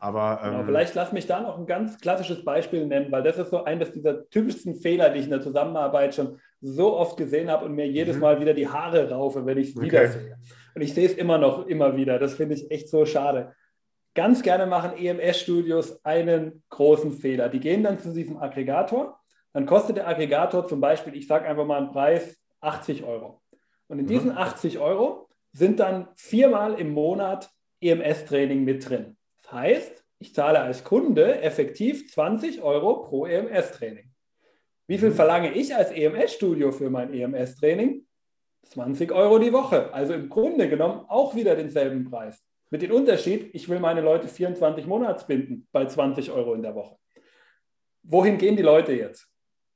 Aber, 0.00 0.40
genau, 0.42 0.58
ähm, 0.58 0.66
vielleicht 0.66 0.96
lass 0.96 1.12
mich 1.12 1.28
da 1.28 1.40
noch 1.40 1.56
ein 1.56 1.66
ganz 1.66 2.00
klassisches 2.00 2.44
Beispiel 2.44 2.84
nennen, 2.84 3.12
weil 3.12 3.22
das 3.22 3.38
ist 3.38 3.50
so 3.50 3.62
eines 3.62 3.92
dieser 3.92 4.28
typischsten 4.28 4.74
Fehler, 4.74 5.10
die 5.10 5.20
ich 5.20 5.26
in 5.26 5.30
der 5.30 5.40
Zusammenarbeit 5.40 6.16
schon 6.16 6.40
so 6.60 6.96
oft 6.96 7.16
gesehen 7.16 7.48
habe 7.48 7.64
und 7.64 7.76
mir 7.76 7.86
jedes 7.86 8.16
mhm. 8.16 8.22
Mal 8.22 8.40
wieder 8.40 8.52
die 8.52 8.66
Haare 8.66 9.08
raufe, 9.08 9.46
wenn 9.46 9.58
ich 9.58 9.68
es 9.68 9.76
okay. 9.76 9.86
wiedersehe. 9.86 10.36
Und 10.74 10.82
ich 10.82 10.94
sehe 10.94 11.06
es 11.06 11.14
immer 11.14 11.38
noch, 11.38 11.68
immer 11.68 11.96
wieder. 11.96 12.18
Das 12.18 12.34
finde 12.34 12.56
ich 12.56 12.72
echt 12.72 12.88
so 12.88 13.06
schade. 13.06 13.52
Ganz 14.16 14.42
gerne 14.42 14.66
machen 14.66 14.98
EMS-Studios 14.98 16.04
einen 16.04 16.64
großen 16.70 17.12
Fehler. 17.12 17.50
Die 17.50 17.60
gehen 17.60 17.84
dann 17.84 18.00
zu 18.00 18.12
diesem 18.12 18.38
Aggregator 18.38 19.20
dann 19.56 19.64
kostet 19.64 19.96
der 19.96 20.06
Aggregator 20.06 20.68
zum 20.68 20.82
Beispiel, 20.82 21.16
ich 21.16 21.26
sage 21.26 21.48
einfach 21.48 21.64
mal 21.64 21.78
einen 21.78 21.90
Preis, 21.90 22.36
80 22.60 23.04
Euro. 23.04 23.40
Und 23.88 23.98
in 23.98 24.04
mhm. 24.04 24.10
diesen 24.10 24.36
80 24.36 24.78
Euro 24.80 25.30
sind 25.54 25.80
dann 25.80 26.08
viermal 26.14 26.78
im 26.78 26.90
Monat 26.90 27.48
EMS-Training 27.80 28.64
mit 28.64 28.86
drin. 28.86 29.16
Das 29.42 29.52
heißt, 29.52 30.04
ich 30.18 30.34
zahle 30.34 30.60
als 30.60 30.84
Kunde 30.84 31.40
effektiv 31.40 32.12
20 32.12 32.60
Euro 32.60 33.04
pro 33.04 33.24
EMS-Training. 33.24 34.12
Wie 34.88 34.98
viel 34.98 35.08
mhm. 35.08 35.14
verlange 35.14 35.52
ich 35.52 35.74
als 35.74 35.90
EMS-Studio 35.90 36.70
für 36.70 36.90
mein 36.90 37.14
EMS-Training? 37.14 38.04
20 38.64 39.10
Euro 39.10 39.38
die 39.38 39.54
Woche. 39.54 39.90
Also 39.94 40.12
im 40.12 40.28
Grunde 40.28 40.68
genommen 40.68 41.06
auch 41.08 41.34
wieder 41.34 41.56
denselben 41.56 42.04
Preis. 42.04 42.44
Mit 42.68 42.82
dem 42.82 42.92
Unterschied, 42.92 43.54
ich 43.54 43.70
will 43.70 43.80
meine 43.80 44.02
Leute 44.02 44.28
24 44.28 44.86
Monats 44.86 45.26
binden 45.26 45.66
bei 45.72 45.86
20 45.86 46.30
Euro 46.30 46.52
in 46.52 46.60
der 46.60 46.74
Woche. 46.74 46.98
Wohin 48.02 48.36
gehen 48.36 48.56
die 48.56 48.62
Leute 48.62 48.92
jetzt? 48.92 49.30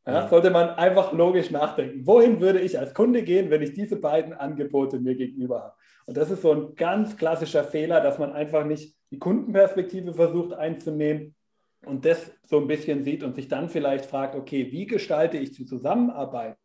Ja, 0.06 0.28
sollte 0.28 0.50
man 0.50 0.70
einfach 0.70 1.12
logisch 1.12 1.50
nachdenken. 1.50 2.06
Wohin 2.06 2.40
würde 2.40 2.60
ich 2.60 2.78
als 2.78 2.94
Kunde 2.94 3.22
gehen, 3.22 3.50
wenn 3.50 3.62
ich 3.62 3.74
diese 3.74 3.96
beiden 3.96 4.32
Angebote 4.32 4.98
mir 4.98 5.14
gegenüber 5.14 5.62
habe? 5.62 5.74
Und 6.06 6.16
das 6.16 6.30
ist 6.30 6.42
so 6.42 6.52
ein 6.52 6.74
ganz 6.74 7.16
klassischer 7.16 7.64
Fehler, 7.64 8.00
dass 8.00 8.18
man 8.18 8.32
einfach 8.32 8.64
nicht 8.64 8.96
die 9.10 9.18
Kundenperspektive 9.18 10.14
versucht 10.14 10.54
einzunehmen 10.54 11.34
und 11.84 12.04
das 12.04 12.30
so 12.44 12.58
ein 12.58 12.66
bisschen 12.66 13.04
sieht 13.04 13.22
und 13.22 13.34
sich 13.34 13.48
dann 13.48 13.68
vielleicht 13.68 14.06
fragt, 14.06 14.34
okay, 14.34 14.72
wie 14.72 14.86
gestalte 14.86 15.36
ich 15.38 15.52
die 15.52 15.66
Zusammenarbeit 15.66 16.56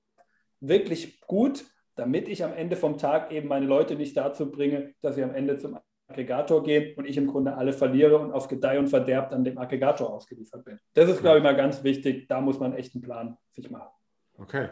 wirklich 0.60 1.22
gut, 1.22 1.66
damit 1.96 2.28
ich 2.28 2.44
am 2.44 2.54
Ende 2.54 2.76
vom 2.76 2.98
Tag 2.98 3.32
eben 3.32 3.48
meine 3.48 3.66
Leute 3.66 3.96
nicht 3.96 4.16
dazu 4.18 4.52
bringe, 4.52 4.94
dass 5.02 5.16
sie 5.16 5.24
am 5.24 5.34
Ende 5.34 5.58
zum 5.58 5.78
Aggregator 6.08 6.64
gehen 6.64 6.96
und 6.98 7.06
ich 7.06 7.18
im 7.18 7.28
Grunde 7.28 7.56
alle 7.56 7.74
verliere 7.74 8.18
und 8.18 8.32
auf 8.32 8.48
Gedeih 8.48 8.80
und 8.80 8.88
Verderb 8.88 9.30
dann 9.32 9.44
dem 9.44 9.58
Aggregator 9.58 10.14
ausgeliefert 10.14 10.64
bin. 10.64 10.80
Das 10.94 11.10
ist, 11.10 11.22
glaube 11.22 11.38
ich, 11.38 11.44
mal 11.44 11.56
ganz 11.56 11.84
wichtig. 11.84 12.28
Da 12.28 12.42
muss 12.42 12.60
man 12.60 12.74
echt 12.74 12.94
einen 12.96 13.02
Plan 13.02 13.38
sich 13.52 13.70
machen. 13.70 13.90
Okay. 14.38 14.70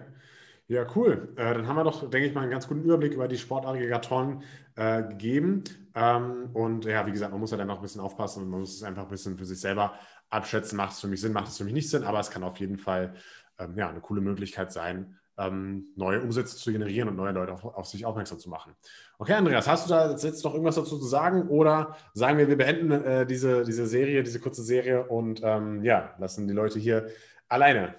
Ja, 0.68 0.86
cool. 0.96 1.34
Äh, 1.36 1.54
dann 1.56 1.68
haben 1.68 1.75
wir 1.75 1.84
doch, 1.84 2.10
denke 2.10 2.28
ich 2.28 2.34
mal, 2.34 2.42
einen 2.42 2.52
ganz 2.52 2.68
guten 2.68 2.84
Überblick 2.84 3.13
über 3.13 3.28
die 3.28 3.38
Sportaggregatoren 3.38 4.44
äh, 4.75 5.04
gegeben. 5.04 5.63
Ähm, 5.94 6.50
und 6.54 6.86
ja, 6.86 7.06
wie 7.06 7.12
gesagt, 7.12 7.32
man 7.32 7.42
muss 7.42 7.52
ja 7.52 7.58
dann 7.58 7.68
noch 7.68 7.78
ein 7.78 7.82
bisschen 7.82 8.02
aufpassen 8.02 8.44
und 8.44 8.50
man 8.50 8.62
muss 8.62 8.75
es 8.75 8.84
einfach 8.84 9.04
ein 9.04 9.10
bisschen 9.10 9.38
für 9.38 9.46
sich 9.46 9.60
selber 9.60 9.94
abschätzen. 10.30 10.78
Macht 10.78 10.94
es 10.94 11.02
für 11.02 11.08
mich 11.08 11.20
Sinn, 11.20 11.34
macht 11.34 11.50
es 11.50 11.58
für 11.58 11.66
mich 11.66 11.74
nicht 11.74 11.90
Sinn, 11.90 12.04
aber 12.04 12.20
es 12.20 12.32
kann 12.32 12.44
auf 12.44 12.58
jeden 12.58 12.78
Fall 12.78 13.13
ähm, 13.60 13.78
ja, 13.78 13.90
eine 13.90 14.00
coole 14.00 14.22
Möglichkeit 14.22 14.72
sein, 14.72 15.18
ähm, 15.38 15.88
neue 15.96 16.22
Umsätze 16.22 16.56
zu 16.56 16.72
generieren 16.72 17.10
und 17.10 17.16
neue 17.16 17.32
Leute 17.32 17.54
auf, 17.54 17.63
auf, 17.66 17.88
sich 17.88 18.06
aufmerksam 18.06 18.40
zu 18.40 18.50
machen. 18.50 18.74
Okay, 19.18 19.34
Andreas, 19.34 19.68
hast 19.68 19.86
du 19.86 19.94
da 19.94 20.12
jetzt 20.12 20.44
noch 20.44 20.54
irgendwas 20.54 20.75
dazu 20.75 20.98
zu 20.98 21.06
sagen 21.06 21.48
oder 21.48 21.96
sagen 22.13 22.38
wir, 22.38 22.48
wir 22.48 22.58
beenden 22.58 22.92
äh, 22.92 23.25
diese, 23.25 23.63
diese 23.63 23.88
Serie, 23.88 24.24
diese 24.24 24.40
kurze 24.40 24.63
Serie 24.63 25.08
und 25.08 25.42
ähm, 25.44 25.84
ja, 25.84 26.13
lassen 26.20 26.48
die 26.48 26.54
Leute 26.54 26.80
hier 26.80 27.08
alleine? 27.48 27.96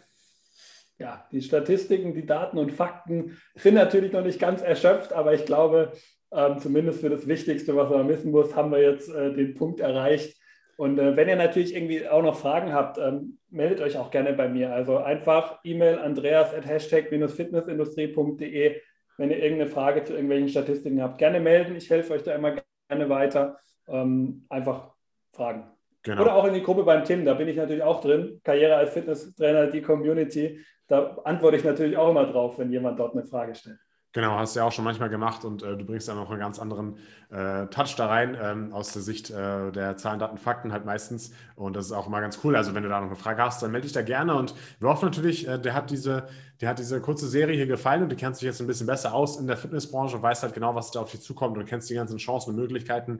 Ja, 0.99 1.27
die 1.33 1.43
Statistiken, 1.43 2.15
die 2.15 2.25
Daten 2.25 2.57
und 2.57 2.71
Fakten 2.71 3.37
sind 3.57 3.75
natürlich 3.75 4.13
noch 4.13 4.23
nicht 4.23 4.39
ganz 4.39 4.63
erschöpft, 4.63 5.13
aber 5.13 5.35
ich 5.35 5.45
glaube, 5.45 5.93
ähm, 6.31 6.59
zumindest 6.59 7.01
für 7.01 7.11
das 7.11 7.27
Wichtigste, 7.27 7.75
was 7.75 7.91
man 7.91 8.09
wissen 8.09 8.31
muss, 8.31 8.55
haben 8.55 8.71
wir 8.71 8.81
jetzt 8.81 9.09
äh, 9.09 9.33
den 9.35 9.55
Punkt 9.55 9.81
erreicht, 9.81 10.37
und 10.77 10.99
äh, 10.99 11.17
wenn 11.17 11.29
ihr 11.29 11.37
natürlich 11.37 11.75
irgendwie 11.75 12.09
auch 12.09 12.23
noch 12.23 12.37
Fragen 12.37 12.73
habt, 12.73 12.99
ähm, 12.99 13.39
meldet 13.51 13.81
euch 13.81 13.97
auch 13.97 14.11
gerne 14.11 14.33
bei 14.33 14.49
mir. 14.49 14.73
Also 14.73 14.99
einfach 14.99 15.61
E-Mail 15.65 15.99
andreas 15.99 16.55
at 16.55 16.67
hashtag-fitnessindustrie.de, 16.67 18.81
wenn 19.17 19.31
ihr 19.31 19.43
irgendeine 19.43 19.71
Frage 19.71 20.05
zu 20.05 20.15
irgendwelchen 20.15 20.49
Statistiken 20.49 21.03
habt. 21.03 21.19
Gerne 21.19 21.41
melden, 21.41 21.77
ich 21.77 21.91
helfe 21.91 22.15
euch 22.15 22.23
da 22.23 22.35
immer 22.35 22.57
gerne 22.89 23.09
weiter. 23.09 23.59
Ähm, 23.87 24.47
einfach 24.49 24.95
fragen. 25.33 25.71
Genau. 26.03 26.23
Oder 26.23 26.35
auch 26.35 26.45
in 26.45 26.55
die 26.55 26.63
Gruppe 26.63 26.85
beim 26.85 27.05
Tim, 27.05 27.25
da 27.25 27.35
bin 27.35 27.49
ich 27.49 27.57
natürlich 27.57 27.83
auch 27.83 28.01
drin. 28.01 28.41
Karriere 28.45 28.77
als 28.77 28.91
Fitnesstrainer, 28.91 29.69
die 29.69 29.83
Community. 29.83 30.61
Da 30.87 31.17
antworte 31.25 31.57
ich 31.57 31.65
natürlich 31.65 31.97
auch 31.97 32.11
immer 32.11 32.27
drauf, 32.27 32.59
wenn 32.59 32.71
jemand 32.71 32.99
dort 32.99 33.15
eine 33.15 33.25
Frage 33.25 33.55
stellt. 33.55 33.79
Genau, 34.15 34.39
hast 34.39 34.55
du 34.55 34.61
ja 34.61 34.67
auch 34.67 34.71
schon 34.71 34.85
manchmal 34.85 35.09
gemacht 35.11 35.45
und 35.45 35.65
äh, 35.65 35.77
du 35.77 35.85
bringst 35.85 36.07
dann 36.07 36.15
noch 36.17 36.31
einen 36.31 36.39
ganz 36.39 36.61
anderen 36.61 36.99
äh, 37.31 37.67
Touch 37.67 37.97
da 37.97 38.07
rein, 38.07 38.39
ähm, 38.41 38.73
aus 38.73 38.93
der 38.93 39.03
Sicht 39.03 39.29
äh, 39.31 39.73
der 39.73 39.97
Zahlen, 39.97 40.21
Daten, 40.21 40.39
Fakten 40.39 40.73
halt 40.73 40.85
meistens. 40.85 41.33
Und 41.57 41.75
das 41.75 41.87
ist 41.87 41.93
auch 41.93 42.07
immer 42.07 42.21
ganz 42.21 42.39
cool. 42.45 42.55
Also 42.55 42.77
wenn 42.77 42.85
du 42.85 42.89
da 42.89 43.01
noch 43.01 43.09
eine 43.09 43.17
Frage 43.17 43.43
hast, 43.43 43.61
dann 43.61 43.73
melde 43.73 43.89
dich 43.89 43.93
da 43.93 44.03
gerne. 44.03 44.37
Und 44.37 44.55
wir 44.79 44.89
hoffen 44.89 45.07
natürlich, 45.07 45.49
äh, 45.49 45.59
der 45.59 45.75
hat 45.75 45.91
diese, 45.91 46.29
der 46.61 46.69
hat 46.69 46.79
diese 46.79 47.01
kurze 47.01 47.27
Serie 47.27 47.57
hier 47.57 47.67
gefallen 47.67 48.05
und 48.05 48.09
du 48.09 48.15
kennst 48.15 48.41
dich 48.41 48.47
jetzt 48.47 48.61
ein 48.61 48.69
bisschen 48.69 48.87
besser 48.87 49.13
aus 49.13 49.37
in 49.37 49.49
der 49.49 49.57
Fitnessbranche, 49.57 50.23
weißt 50.23 50.45
halt 50.45 50.55
genau, 50.55 50.77
was 50.77 50.93
da 50.93 51.01
auf 51.01 51.11
dich 51.11 51.21
zukommt 51.21 51.59
und 51.59 51.65
kennst 51.67 51.91
die 51.91 51.95
ganzen 51.95 52.19
Chancen 52.19 52.51
und 52.51 52.57
Möglichkeiten, 52.57 53.19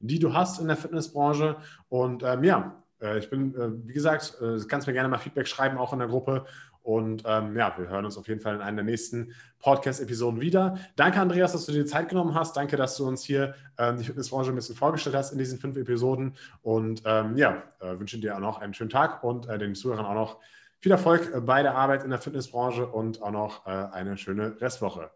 die 0.00 0.18
du 0.18 0.34
hast 0.34 0.60
in 0.60 0.68
der 0.68 0.76
Fitnessbranche. 0.76 1.56
Und 1.88 2.22
ähm, 2.22 2.44
ja, 2.44 2.82
äh, 3.00 3.18
ich 3.18 3.30
bin, 3.30 3.54
äh, 3.54 3.70
wie 3.88 3.94
gesagt, 3.94 4.36
kannst 4.68 4.86
mir 4.86 4.92
gerne 4.92 5.08
mal 5.08 5.16
Feedback 5.16 5.48
schreiben, 5.48 5.78
auch 5.78 5.94
in 5.94 6.00
der 6.00 6.08
Gruppe. 6.08 6.44
Und 6.84 7.22
ähm, 7.26 7.56
ja, 7.56 7.74
wir 7.78 7.88
hören 7.88 8.04
uns 8.04 8.18
auf 8.18 8.28
jeden 8.28 8.42
Fall 8.42 8.56
in 8.56 8.60
einer 8.60 8.76
der 8.76 8.84
nächsten 8.84 9.32
Podcast-Episoden 9.58 10.42
wieder. 10.42 10.76
Danke, 10.96 11.18
Andreas, 11.18 11.52
dass 11.52 11.64
du 11.64 11.72
dir 11.72 11.86
Zeit 11.86 12.10
genommen 12.10 12.34
hast. 12.34 12.58
Danke, 12.58 12.76
dass 12.76 12.98
du 12.98 13.08
uns 13.08 13.24
hier 13.24 13.54
ähm, 13.78 13.96
die 13.96 14.04
Fitnessbranche 14.04 14.50
ein 14.50 14.54
bisschen 14.54 14.76
vorgestellt 14.76 15.16
hast 15.16 15.32
in 15.32 15.38
diesen 15.38 15.58
fünf 15.58 15.78
Episoden. 15.78 16.36
Und 16.60 17.02
ähm, 17.06 17.38
ja, 17.38 17.62
äh, 17.80 17.98
wünsche 17.98 18.18
dir 18.18 18.36
auch 18.36 18.40
noch 18.40 18.60
einen 18.60 18.74
schönen 18.74 18.90
Tag 18.90 19.24
und 19.24 19.48
äh, 19.48 19.56
den 19.56 19.74
Zuhörern 19.74 20.04
auch 20.04 20.14
noch 20.14 20.40
viel 20.78 20.92
Erfolg 20.92 21.34
äh, 21.34 21.40
bei 21.40 21.62
der 21.62 21.74
Arbeit 21.74 22.04
in 22.04 22.10
der 22.10 22.18
Fitnessbranche 22.18 22.86
und 22.86 23.22
auch 23.22 23.30
noch 23.30 23.66
äh, 23.66 23.70
eine 23.70 24.18
schöne 24.18 24.60
Restwoche. 24.60 25.10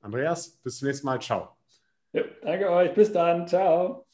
Andreas, 0.00 0.58
bis 0.64 0.78
zum 0.78 0.88
nächsten 0.88 1.06
Mal. 1.06 1.20
Ciao. 1.20 1.56
Ja, 2.12 2.22
danke 2.42 2.68
euch. 2.68 2.92
Bis 2.94 3.12
dann. 3.12 3.46
Ciao. 3.46 4.05